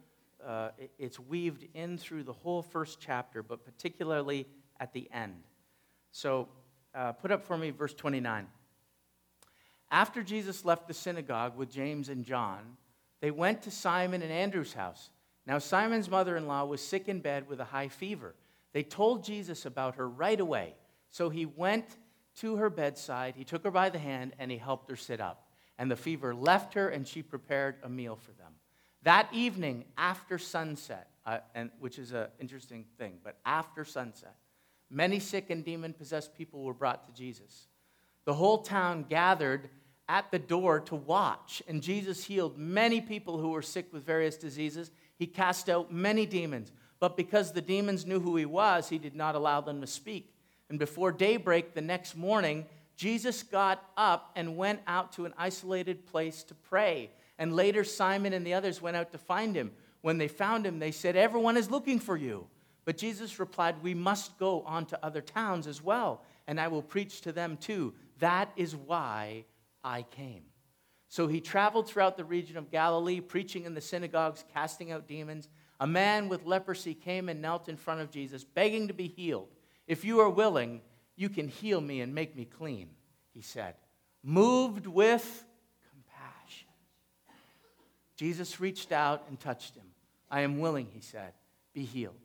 [0.46, 4.48] uh, it's weaved in through the whole first chapter, but particularly
[4.80, 5.44] at the end.
[6.12, 6.48] So
[6.96, 8.48] uh, put up for me verse 29.
[9.92, 12.78] After Jesus left the synagogue with James and John,
[13.22, 15.10] they went to Simon and Andrew's house.
[15.46, 18.36] Now, Simon's mother in law was sick in bed with a high fever.
[18.74, 20.74] They told Jesus about her right away.
[21.10, 21.86] So he went
[22.38, 25.48] to her bedside, he took her by the hand, and he helped her sit up.
[25.78, 28.52] And the fever left her, and she prepared a meal for them.
[29.04, 34.36] That evening, after sunset, uh, and, which is an interesting thing, but after sunset,
[34.90, 37.68] many sick and demon possessed people were brought to Jesus.
[38.26, 39.70] The whole town gathered
[40.08, 41.64] at the door to watch.
[41.68, 44.92] And Jesus healed many people who were sick with various diseases.
[45.18, 46.72] He cast out many demons.
[47.00, 50.34] But because the demons knew who he was, he did not allow them to speak.
[50.70, 56.06] And before daybreak the next morning, Jesus got up and went out to an isolated
[56.06, 57.12] place to pray.
[57.38, 59.72] And later, Simon and the others went out to find him.
[60.02, 62.48] When they found him, they said, Everyone is looking for you.
[62.86, 66.84] But Jesus replied, We must go on to other towns as well, and I will
[66.84, 67.94] preach to them too.
[68.20, 69.46] That is why
[69.84, 70.44] I came.
[71.10, 75.50] So he traveled throughout the region of Galilee, preaching in the synagogues, casting out demons.
[75.80, 79.50] A man with leprosy came and knelt in front of Jesus, begging to be healed.
[79.88, 80.82] If you are willing,
[81.16, 82.90] you can heal me and make me clean,
[83.34, 83.76] he said,
[84.24, 85.46] moved with
[85.90, 86.68] compassion.
[88.18, 89.86] Jesus reached out and touched him.
[90.30, 91.34] I am willing, he said,
[91.74, 92.25] be healed.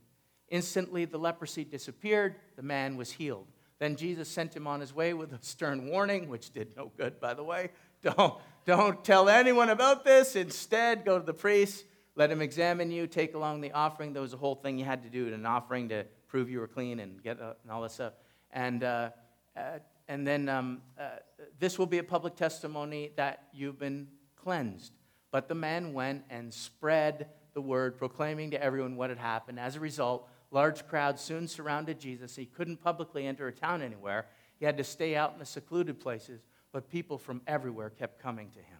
[0.51, 2.37] Instantly, the leprosy disappeared.
[2.57, 3.47] The man was healed.
[3.79, 7.19] Then Jesus sent him on his way with a stern warning, which did no good,
[7.19, 7.71] by the way.
[8.03, 8.35] Don't,
[8.67, 10.37] don't tell anyone about this.
[10.37, 11.85] Instead, go to the priest,
[12.15, 14.13] let him examine you, take along the offering.
[14.13, 16.69] There was a whole thing you had to do, an offering to prove you were
[16.69, 18.13] clean and get uh, and all that stuff.
[18.51, 19.11] And, uh,
[19.57, 21.09] uh, and then um, uh,
[21.59, 24.93] this will be a public testimony that you've been cleansed.
[25.31, 29.59] But the man went and spread the word, proclaiming to everyone what had happened.
[29.59, 32.35] As a result, Large crowds soon surrounded Jesus.
[32.35, 34.27] He couldn't publicly enter a town anywhere.
[34.59, 38.51] He had to stay out in the secluded places, but people from everywhere kept coming
[38.51, 38.79] to him.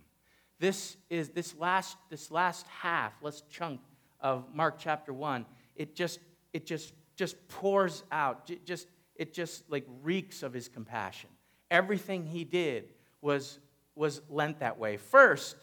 [0.59, 3.81] This is this last this last half, last chunk
[4.21, 5.47] of Mark chapter 1.
[5.77, 6.19] It just
[6.53, 8.51] it just just pours out.
[8.51, 11.31] It just it just like reeks of his compassion.
[11.71, 12.89] Everything he did
[13.23, 13.61] was
[13.95, 14.97] was lent that way.
[14.97, 15.55] First,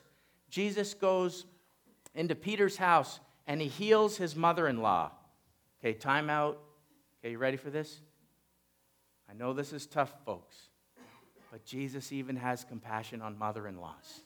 [0.50, 1.46] Jesus goes
[2.18, 5.12] into Peter's house and he heals his mother-in-law.
[5.80, 6.58] Okay, time out.
[7.20, 8.02] Okay, you ready for this?
[9.30, 10.56] I know this is tough, folks,
[11.52, 14.22] but Jesus even has compassion on mother in laws.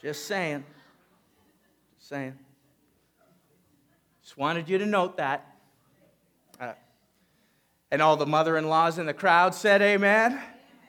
[0.00, 0.64] Just saying.
[1.98, 2.38] Just saying.
[4.22, 5.56] Just wanted you to note that.
[6.60, 6.72] Uh,
[7.90, 10.40] and all the mother in laws in the crowd said, Amen.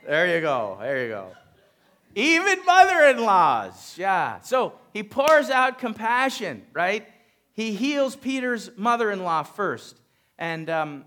[0.05, 0.77] There you go.
[0.79, 1.31] There you go.
[2.19, 3.95] Even mother in laws.
[3.97, 4.39] Yeah.
[4.41, 7.07] So he pours out compassion, right?
[7.59, 9.99] he heals Peter's mother in law first.
[10.37, 11.03] And, um,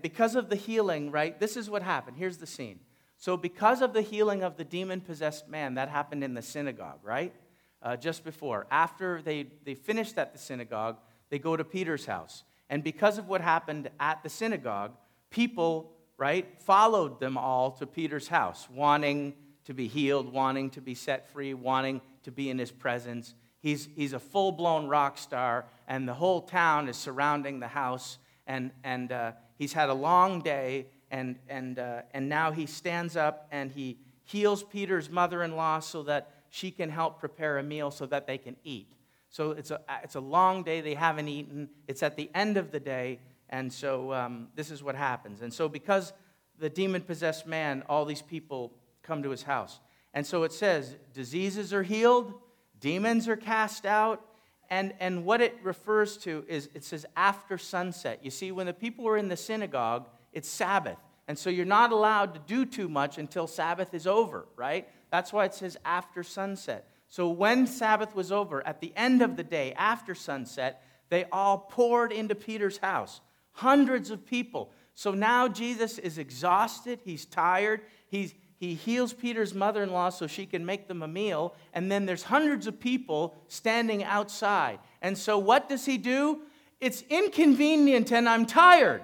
[0.00, 1.38] because of the healing, right?
[1.38, 2.16] This is what happened.
[2.16, 2.80] Here's the scene.
[3.18, 7.00] So, because of the healing of the demon possessed man, that happened in the synagogue,
[7.02, 7.34] right?
[7.82, 8.66] Uh, just before.
[8.70, 10.96] After they, they finished at the synagogue,
[11.28, 12.42] they go to Peter's house.
[12.70, 14.92] And because of what happened at the synagogue,
[15.28, 19.34] people, right, followed them all to Peter's house, wanting
[19.64, 23.34] to be healed, wanting to be set free, wanting to be in his presence.
[23.60, 28.18] He's, he's a full blown rock star, and the whole town is surrounding the house.
[28.46, 33.16] And, and uh, he's had a long day, and, and, uh, and now he stands
[33.16, 37.62] up and he heals Peter's mother in law so that she can help prepare a
[37.62, 38.92] meal so that they can eat.
[39.28, 41.68] So it's a, it's a long day, they haven't eaten.
[41.88, 45.40] It's at the end of the day, and so um, this is what happens.
[45.40, 46.12] And so, because
[46.58, 48.72] the demon possessed man, all these people
[49.02, 49.80] come to his house.
[50.14, 52.34] And so it says diseases are healed,
[52.80, 54.24] demons are cast out,
[54.70, 58.20] and, and what it refers to is it says after sunset.
[58.22, 60.98] You see, when the people were in the synagogue, it's Sabbath.
[61.28, 64.88] And so you're not allowed to do too much until Sabbath is over, right?
[65.10, 66.88] That's why it says after sunset.
[67.08, 71.58] So when Sabbath was over, at the end of the day, after sunset, they all
[71.58, 73.20] poured into Peter's house.
[73.52, 74.72] Hundreds of people.
[74.94, 80.28] So now Jesus is exhausted, he's tired, he's, he heals Peter's mother in law so
[80.28, 84.78] she can make them a meal, and then there's hundreds of people standing outside.
[85.00, 86.42] And so what does he do?
[86.80, 89.02] It's inconvenient and I'm tired.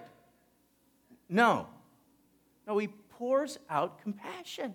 [1.28, 1.66] No.
[2.68, 4.74] No, he pours out compassion.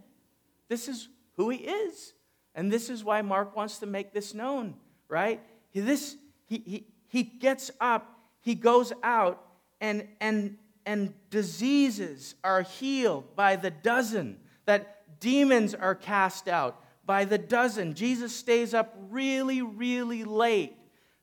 [0.67, 1.07] This is
[1.38, 2.11] who he is.
[2.53, 4.75] And this is why Mark wants to make this known,
[5.07, 5.39] right?
[5.69, 9.41] He, this, he, he, he gets up, he goes out,
[9.79, 17.26] and, and, and diseases are healed by the dozen that demons are cast out by
[17.26, 17.93] the dozen.
[17.93, 20.76] Jesus stays up really, really late,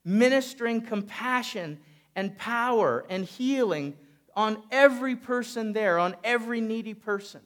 [0.05, 1.79] ministering compassion
[2.15, 3.97] and power and healing
[4.37, 7.41] on every person there, on every needy person.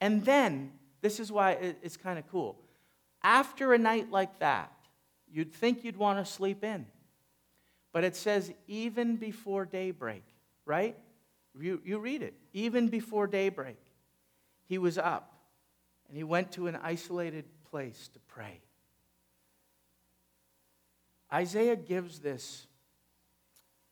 [0.00, 0.72] And then,
[1.02, 2.56] this is why it's kind of cool.
[3.22, 4.72] After a night like that,
[5.32, 6.86] you'd think you'd want to sleep in.
[7.92, 10.22] But it says, even before daybreak,
[10.64, 10.96] right?
[11.58, 12.34] You, you read it.
[12.52, 13.76] Even before daybreak,
[14.70, 15.34] he was up
[16.06, 18.60] and he went to an isolated place to pray.
[21.32, 22.68] Isaiah gives this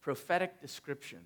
[0.00, 1.18] prophetic description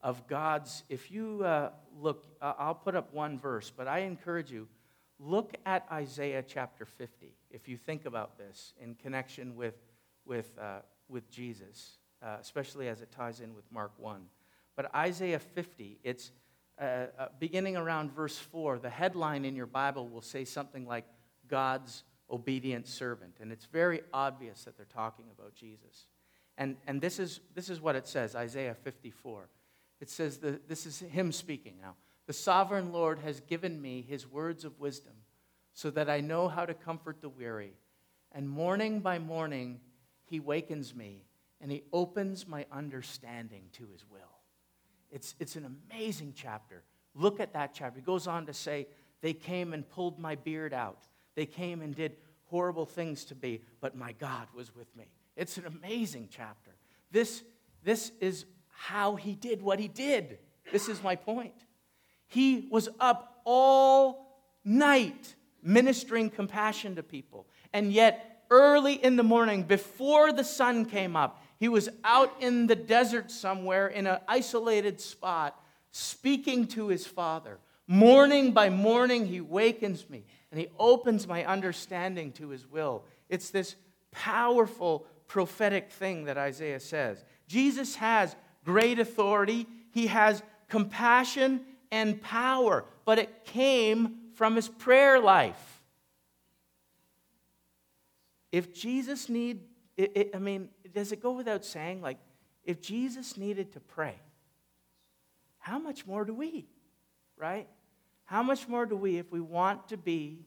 [0.00, 0.84] of God's.
[0.88, 4.68] If you uh, look, uh, I'll put up one verse, but I encourage you,
[5.18, 9.74] look at Isaiah chapter 50 if you think about this in connection with,
[10.24, 14.26] with, uh, with Jesus, uh, especially as it ties in with Mark 1.
[14.76, 16.30] But Isaiah 50, it's
[16.80, 21.04] uh, uh, beginning around verse 4, the headline in your Bible will say something like
[21.48, 23.36] God's obedient servant.
[23.40, 26.06] And it's very obvious that they're talking about Jesus.
[26.56, 29.48] And, and this, is, this is what it says Isaiah 54.
[30.00, 31.96] It says, the, this is him speaking now.
[32.26, 35.14] The sovereign Lord has given me his words of wisdom
[35.74, 37.74] so that I know how to comfort the weary.
[38.32, 39.80] And morning by morning,
[40.24, 41.24] he wakens me
[41.60, 44.39] and he opens my understanding to his will.
[45.10, 46.82] It's, it's an amazing chapter.
[47.14, 48.00] Look at that chapter.
[48.00, 48.86] He goes on to say,
[49.20, 51.06] They came and pulled my beard out.
[51.34, 55.06] They came and did horrible things to me, but my God was with me.
[55.36, 56.72] It's an amazing chapter.
[57.10, 57.42] This,
[57.82, 60.38] this is how he did what he did.
[60.72, 61.54] This is my point.
[62.26, 67.46] He was up all night ministering compassion to people.
[67.72, 72.66] And yet, early in the morning, before the sun came up, he was out in
[72.66, 77.58] the desert somewhere in an isolated spot speaking to his father.
[77.86, 83.04] Morning by morning, he wakens me and he opens my understanding to his will.
[83.28, 83.76] It's this
[84.10, 87.22] powerful prophetic thing that Isaiah says.
[87.46, 88.34] Jesus has
[88.64, 91.60] great authority, he has compassion
[91.92, 95.82] and power, but it came from his prayer life.
[98.50, 99.60] If Jesus need
[100.00, 102.18] it, it, I mean, does it go without saying, like,
[102.64, 104.16] if Jesus needed to pray,
[105.58, 106.68] how much more do we,
[107.36, 107.68] right?
[108.24, 110.44] How much more do we if we want to be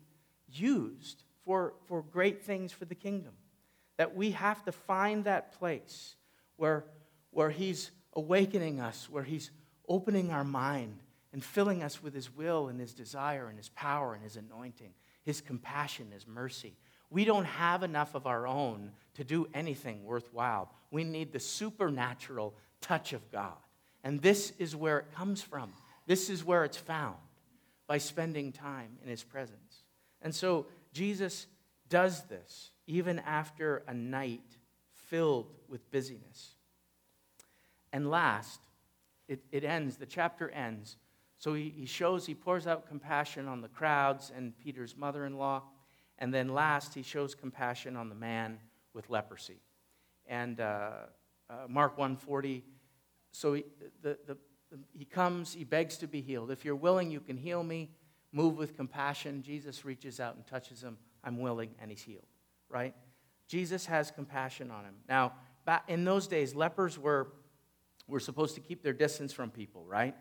[0.47, 3.33] used for, for great things for the kingdom?
[3.97, 6.15] That we have to find that place
[6.55, 6.85] where,
[7.31, 9.51] where He's awakening us, where He's
[9.87, 10.99] opening our mind
[11.31, 14.93] and filling us with His will and His desire and His power and His anointing,
[15.23, 16.77] His compassion, His mercy.
[17.13, 20.71] We don't have enough of our own to do anything worthwhile.
[20.89, 23.53] We need the supernatural touch of God.
[24.03, 25.71] And this is where it comes from.
[26.07, 27.17] This is where it's found
[27.85, 29.83] by spending time in His presence.
[30.23, 31.45] And so Jesus
[31.87, 34.57] does this even after a night
[35.05, 36.55] filled with busyness.
[37.91, 38.59] And last,
[39.27, 40.97] it, it ends, the chapter ends.
[41.37, 45.37] So he, he shows, he pours out compassion on the crowds and Peter's mother in
[45.37, 45.61] law.
[46.23, 48.57] And then last, he shows compassion on the man
[48.93, 49.59] with leprosy.
[50.25, 50.91] And uh,
[51.49, 52.63] uh, Mark 140,
[53.33, 53.65] so he,
[54.01, 54.37] the, the,
[54.93, 56.49] he comes, he begs to be healed.
[56.49, 57.91] If you're willing, you can heal me.
[58.31, 59.43] Move with compassion.
[59.43, 60.97] Jesus reaches out and touches him.
[61.25, 62.29] I'm willing, and he's healed,
[62.69, 62.95] right?
[63.49, 64.95] Jesus has compassion on him.
[65.09, 65.33] Now,
[65.89, 67.33] in those days, lepers were,
[68.07, 70.15] were supposed to keep their distance from people, right?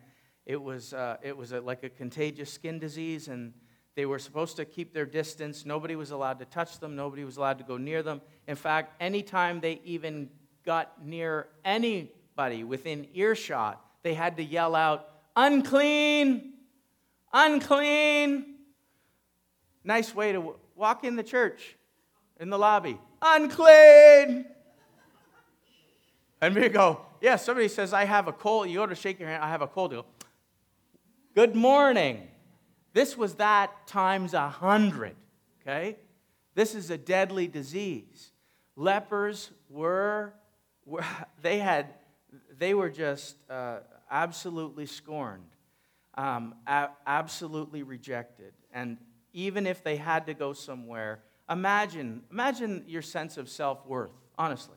[0.46, 3.52] It was, uh, it was a, like a contagious skin disease, and
[3.94, 5.66] they were supposed to keep their distance.
[5.66, 8.20] Nobody was allowed to touch them, nobody was allowed to go near them.
[8.46, 10.30] In fact, anytime they even
[10.64, 16.54] got near anybody within earshot, they had to yell out, unclean,
[17.32, 18.56] unclean.
[19.84, 21.76] Nice way to walk in the church,
[22.40, 24.46] in the lobby, unclean.
[26.40, 28.68] And we go, yeah, somebody says, I have a cold.
[28.68, 29.92] You go to shake your hand, I have a cold.
[29.92, 30.06] You go,
[31.34, 32.28] good morning.
[32.92, 35.16] This was that times a hundred,
[35.60, 35.96] okay?
[36.54, 38.32] This is a deadly disease.
[38.76, 40.34] Lepers were,
[40.84, 41.04] were
[41.42, 41.94] they had,
[42.58, 43.78] they were just uh,
[44.10, 45.48] absolutely scorned,
[46.14, 48.52] um, a- absolutely rejected.
[48.72, 48.98] And
[49.32, 54.76] even if they had to go somewhere, imagine, imagine your sense of self worth, honestly.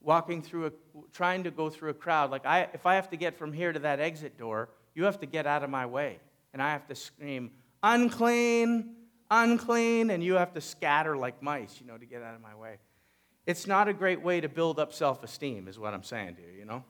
[0.00, 0.72] Walking through a,
[1.12, 2.30] trying to go through a crowd.
[2.30, 5.20] Like, I, if I have to get from here to that exit door, you have
[5.20, 6.18] to get out of my way.
[6.54, 7.50] And I have to scream,
[7.82, 8.94] unclean,
[9.28, 12.54] unclean, and you have to scatter like mice, you know, to get out of my
[12.54, 12.78] way.
[13.44, 16.42] It's not a great way to build up self esteem, is what I'm saying to
[16.42, 16.84] you, you know?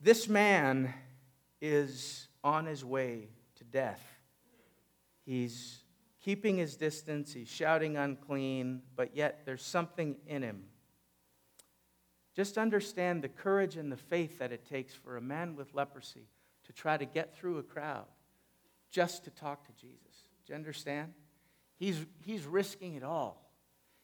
[0.00, 0.92] This man
[1.60, 4.02] is on his way to death.
[5.24, 5.78] He's
[6.20, 10.64] keeping his distance, he's shouting unclean, but yet there's something in him.
[12.34, 16.26] Just understand the courage and the faith that it takes for a man with leprosy
[16.66, 18.06] to try to get through a crowd
[18.90, 20.28] just to talk to Jesus.
[20.46, 21.12] Do you understand?
[21.76, 23.46] He's, he's risking it all.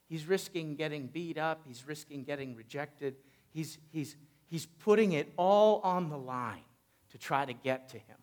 [0.08, 3.16] He's risking getting beat up, he's risking getting rejected,
[3.48, 4.14] he's, he's,
[4.46, 6.64] he's putting it all on the line
[7.12, 8.18] to try to get to him.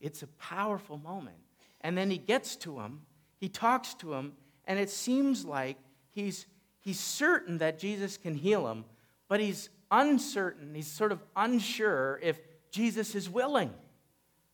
[0.00, 1.38] It's a powerful moment.
[1.80, 3.00] And then he gets to him,
[3.38, 4.34] he talks to him,
[4.66, 5.78] and it seems like
[6.10, 6.44] he's,
[6.80, 8.84] he's certain that Jesus can heal him,
[9.28, 12.38] but he's uncertain, he's sort of unsure if
[12.76, 13.72] Jesus is willing,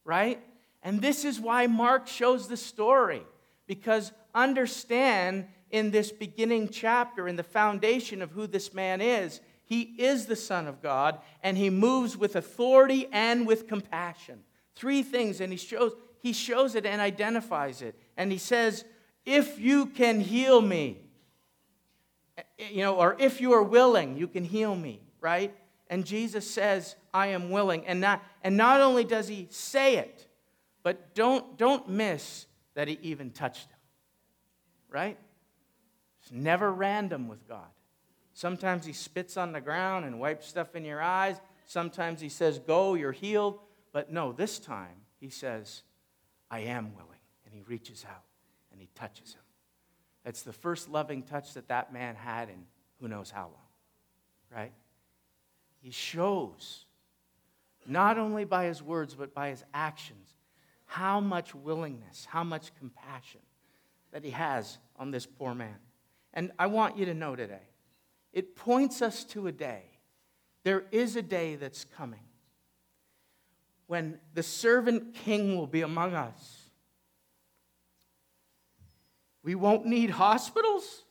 [0.05, 0.41] right?
[0.83, 3.23] And this is why Mark shows the story,
[3.67, 9.81] because understand in this beginning chapter, in the foundation of who this man is, he
[9.99, 14.45] is the Son of God, and he moves with authority and with compassion.
[14.77, 17.99] Three things, and he shows, he shows it and identifies it.
[18.17, 18.85] And he says,
[19.27, 20.99] If you can heal me,
[22.71, 25.53] you know, or if you are willing, you can heal me, right?
[25.93, 27.87] And Jesus says, I am willing.
[27.87, 30.27] And not, and not only does he say it,
[30.83, 33.79] but don't, don't miss that he even touched him,
[34.89, 35.19] right?
[36.23, 37.69] It's never random with God.
[38.33, 41.39] Sometimes he spits on the ground and wipes stuff in your eyes.
[41.67, 43.59] Sometimes he says, Go, you're healed.
[43.93, 45.83] But no, this time he says,
[46.51, 47.21] I am willing.
[47.45, 48.25] And he reaches out
[48.73, 49.43] and he touches him.
[50.25, 52.65] That's the first loving touch that that man had in
[52.99, 54.73] who knows how long, right?
[55.83, 56.87] He shows,
[57.87, 60.29] not only by his words, but by his actions,
[60.87, 63.41] how much willingness, how much compassion
[64.13, 65.75] that he has on this poor man.
[66.35, 67.67] And I want you to know today,
[68.33, 69.83] it points us to a day.
[70.63, 72.21] There is a day that's coming
[73.89, 76.71] when the servant king will be among us.
[79.43, 81.03] We won't need hospitals.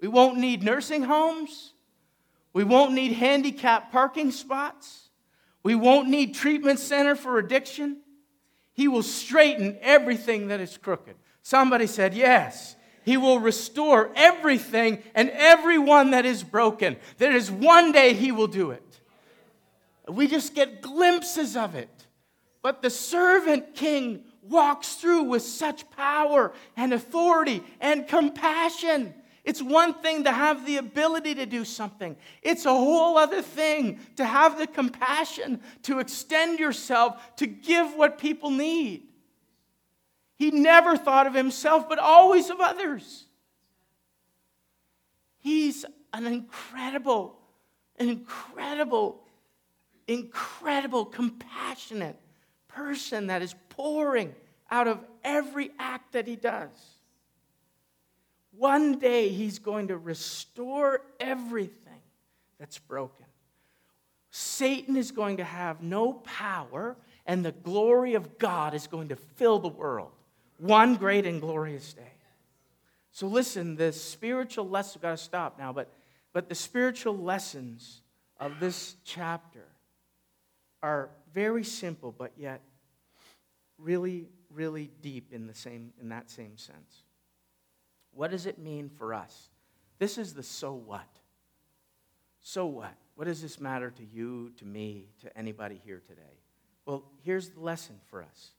[0.00, 1.73] We won't need nursing homes.
[2.54, 5.10] We won't need handicap parking spots.
[5.62, 7.98] We won't need treatment center for addiction.
[8.72, 11.16] He will straighten everything that is crooked.
[11.42, 12.76] Somebody said, Yes.
[13.04, 16.96] He will restore everything and everyone that is broken.
[17.18, 19.00] There is one day He will do it.
[20.08, 21.90] We just get glimpses of it.
[22.62, 29.12] But the servant king walks through with such power and authority and compassion.
[29.44, 34.00] It's one thing to have the ability to do something, it's a whole other thing
[34.16, 39.08] to have the compassion to extend yourself to give what people need.
[40.36, 43.26] He never thought of himself, but always of others.
[45.38, 47.38] He's an incredible,
[47.98, 49.22] incredible,
[50.08, 52.18] incredible, compassionate
[52.66, 54.34] person that is pouring
[54.70, 56.93] out of every act that he does.
[58.56, 62.00] One day he's going to restore everything
[62.58, 63.26] that's broken.
[64.30, 69.16] Satan is going to have no power, and the glory of God is going to
[69.16, 70.10] fill the world.
[70.58, 72.02] One great and glorious day.
[73.12, 75.92] So listen, the spiritual lessons, got to stop now, but,
[76.32, 78.02] but the spiritual lessons
[78.40, 79.66] of this chapter
[80.82, 82.60] are very simple, but yet
[83.78, 87.03] really, really deep in, the same, in that same sense.
[88.14, 89.50] What does it mean for us?
[89.98, 91.08] This is the so what.
[92.40, 92.94] So what?
[93.14, 96.40] What does this matter to you, to me, to anybody here today?
[96.84, 98.50] Well, here's the lesson for us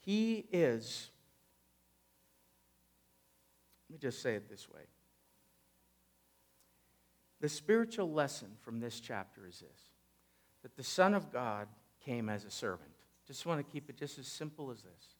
[0.00, 1.10] He is,
[3.88, 4.82] let me just say it this way.
[7.40, 9.80] The spiritual lesson from this chapter is this
[10.62, 11.68] that the Son of God
[12.04, 12.90] came as a servant.
[13.26, 15.14] Just want to keep it just as simple as this.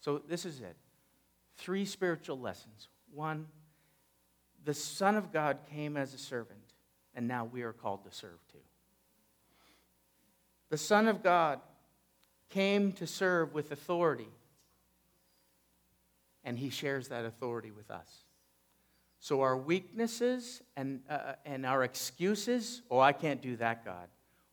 [0.00, 0.76] So, this is it.
[1.58, 2.88] Three spiritual lessons.
[3.12, 3.46] One,
[4.64, 6.60] the Son of God came as a servant,
[7.14, 8.58] and now we are called to serve too.
[10.70, 11.60] The Son of God
[12.50, 14.28] came to serve with authority,
[16.44, 18.24] and he shares that authority with us.
[19.20, 24.08] So, our weaknesses and, uh, and our excuses oh, I can't do that, God.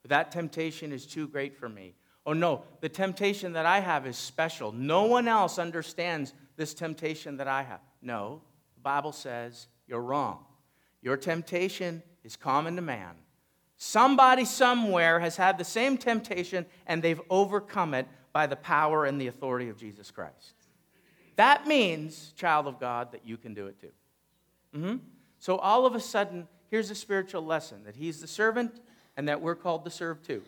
[0.08, 1.96] That temptation is too great for me.
[2.26, 4.72] Oh, no, the temptation that I have is special.
[4.72, 7.82] No one else understands this temptation that I have.
[8.02, 8.42] No,
[8.76, 10.46] the Bible says you're wrong.
[11.02, 13.16] Your temptation is common to man.
[13.78, 19.20] Somebody somewhere has had the same temptation and they've overcome it by the power and
[19.20, 20.54] the authority of Jesus Christ.
[21.36, 23.92] That means, child of God, that you can do it too.
[24.76, 24.96] Mm-hmm.
[25.40, 28.80] So all of a sudden, here's a spiritual lesson that he's the servant
[29.18, 30.42] and that we're called to serve too.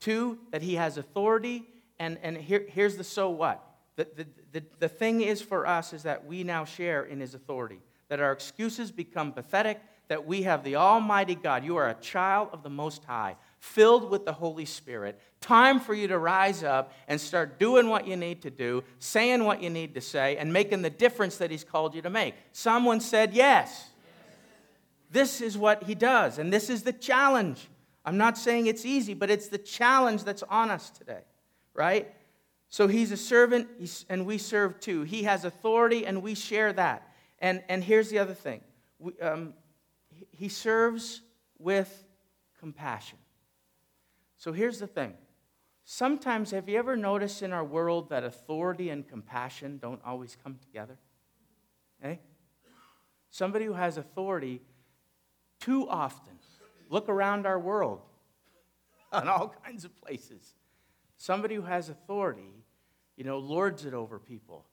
[0.00, 1.64] Two, that he has authority,
[1.98, 3.64] and, and here, here's the so what.
[3.98, 7.80] The, the, the, thing is for us is that we now share in his authority
[8.06, 11.64] that our excuses become pathetic, that we have the Almighty God.
[11.64, 15.20] You are a child of the Most High, filled with the Holy Spirit.
[15.40, 19.42] Time for you to rise up and start doing what you need to do, saying
[19.42, 22.36] what you need to say, and making the difference that He's called you to make.
[22.52, 23.90] Someone said yes.
[25.10, 27.66] This is what He does, and this is the challenge.
[28.04, 31.22] I'm not saying it's easy, but it's the challenge that's on us today,
[31.74, 32.14] right?
[32.70, 33.68] So he's a servant,
[34.08, 35.02] and we serve too.
[35.02, 37.08] He has authority, and we share that.
[37.38, 38.60] And, and here's the other thing
[38.98, 39.54] we, um,
[40.30, 41.22] he serves
[41.58, 42.04] with
[42.58, 43.18] compassion.
[44.36, 45.14] So here's the thing.
[45.84, 50.58] Sometimes, have you ever noticed in our world that authority and compassion don't always come
[50.60, 50.98] together?
[52.02, 52.16] Eh?
[53.30, 54.60] Somebody who has authority
[55.60, 56.34] too often.
[56.90, 58.00] Look around our world
[59.12, 60.54] on all kinds of places.
[61.16, 62.57] Somebody who has authority,
[63.18, 64.64] you know, lords it over people.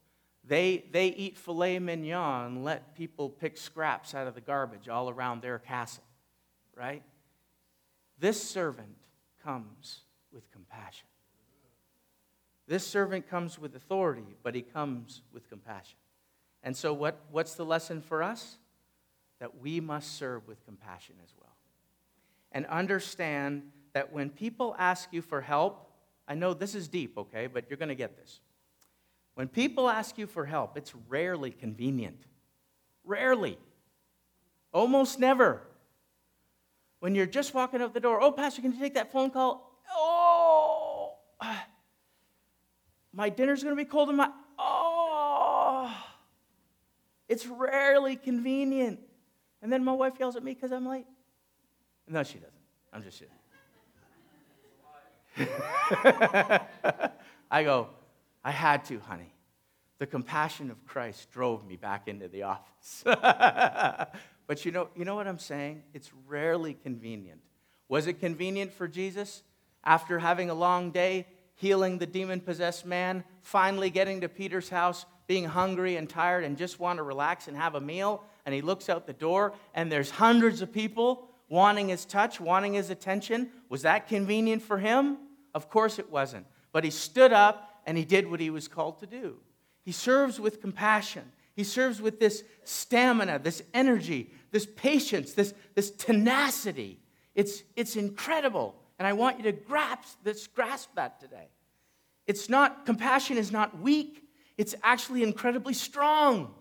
[0.47, 5.09] They, they eat filet mignon and let people pick scraps out of the garbage all
[5.09, 6.03] around their castle,
[6.77, 7.01] right?
[8.19, 8.95] This servant
[9.43, 11.07] comes with compassion.
[12.67, 15.97] This servant comes with authority, but he comes with compassion.
[16.61, 18.57] And so, what, what's the lesson for us?
[19.39, 21.55] That we must serve with compassion as well.
[22.51, 25.84] And understand that when people ask you for help,
[26.27, 28.39] I know this is deep, okay, but you're going to get this.
[29.35, 32.23] When people ask you for help, it's rarely convenient.
[33.03, 33.59] Rarely.
[34.73, 35.61] Almost never.
[36.99, 39.79] When you're just walking out the door, oh, Pastor, can you take that phone call?
[39.93, 41.13] Oh,
[43.13, 44.29] my dinner's going to be cold in my.
[44.57, 45.95] Oh,
[47.29, 48.99] it's rarely convenient.
[49.61, 51.05] And then my wife yells at me because I'm late.
[52.07, 52.53] No, she doesn't.
[52.93, 53.33] I'm just kidding.
[57.51, 57.89] I go,
[58.43, 59.33] I had to, honey.
[59.97, 63.03] The compassion of Christ drove me back into the office.
[63.05, 65.83] but you know, you know what I'm saying?
[65.93, 67.41] It's rarely convenient.
[67.87, 69.43] Was it convenient for Jesus
[69.83, 75.05] after having a long day, healing the demon possessed man, finally getting to Peter's house,
[75.27, 78.23] being hungry and tired and just want to relax and have a meal?
[78.45, 82.73] And he looks out the door, and there's hundreds of people wanting his touch, wanting
[82.73, 83.49] his attention.
[83.69, 85.17] Was that convenient for him?
[85.55, 86.45] Of course it wasn't.
[86.73, 89.37] But he stood up and he did what he was called to do.
[89.83, 91.23] He serves with compassion.
[91.55, 96.99] He serves with this stamina, this energy, this patience, this, this tenacity.
[97.33, 98.75] It's, it's incredible.
[98.99, 101.47] And I want you to grasp, this, grasp that today.
[102.27, 104.23] It's not, compassion is not weak,
[104.57, 106.53] it's actually incredibly strong.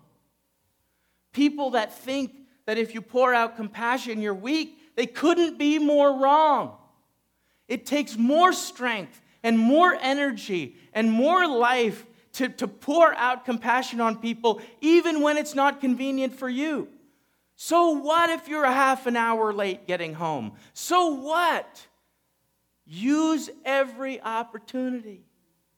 [1.33, 2.31] People that think
[2.65, 6.77] that if you pour out compassion, you're weak, they couldn't be more wrong.
[7.67, 14.01] It takes more strength and more energy and more life to, to pour out compassion
[14.01, 16.89] on people, even when it's not convenient for you.
[17.55, 20.53] So what if you're a half an hour late getting home?
[20.73, 21.87] So what?
[22.85, 25.25] Use every opportunity.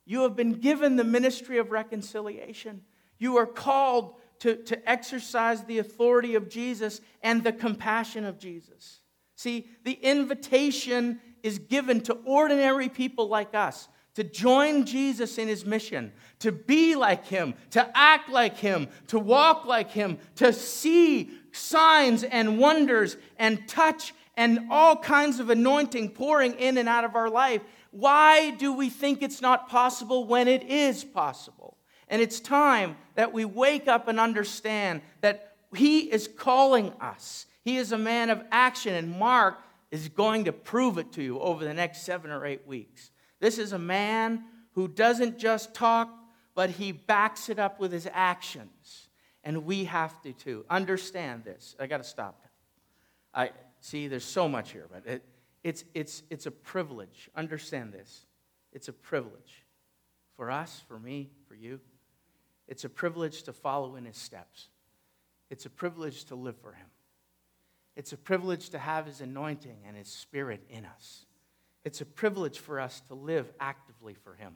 [0.04, 2.82] You have been given the ministry of reconciliation.
[3.18, 9.00] You are called to, to exercise the authority of Jesus and the compassion of Jesus.
[9.36, 15.64] See, the invitation is given to ordinary people like us to join Jesus in his
[15.64, 16.10] mission,
[16.40, 22.24] to be like him, to act like him, to walk like him, to see signs
[22.24, 27.30] and wonders and touch and all kinds of anointing pouring in and out of our
[27.30, 27.62] life.
[27.92, 31.76] Why do we think it's not possible when it is possible?
[32.08, 37.46] And it's time that we wake up and understand that He is calling us.
[37.64, 39.60] He is a man of action, and Mark
[39.90, 43.10] is going to prove it to you over the next seven or eight weeks.
[43.40, 46.10] This is a man who doesn't just talk,
[46.54, 49.08] but he backs it up with his actions.
[49.44, 50.64] And we have to too.
[50.68, 51.74] Understand this.
[51.80, 52.44] I got to stop.
[53.32, 55.24] I see there's so much here, but it,
[55.64, 57.30] it's, it's, it's a privilege.
[57.34, 58.26] Understand this.
[58.72, 59.64] It's a privilege
[60.36, 61.80] for us, for me, for you.
[62.66, 64.68] It's a privilege to follow in his steps.
[65.50, 66.86] It's a privilege to live for him.
[67.98, 71.26] It's a privilege to have his anointing and his spirit in us.
[71.84, 74.54] It's a privilege for us to live actively for him.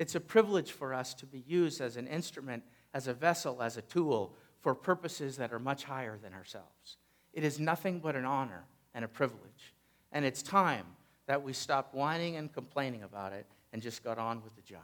[0.00, 3.76] It's a privilege for us to be used as an instrument, as a vessel, as
[3.76, 6.96] a tool for purposes that are much higher than ourselves.
[7.32, 9.72] It is nothing but an honor and a privilege.
[10.10, 10.86] And it's time
[11.26, 14.80] that we stopped whining and complaining about it and just got on with the job.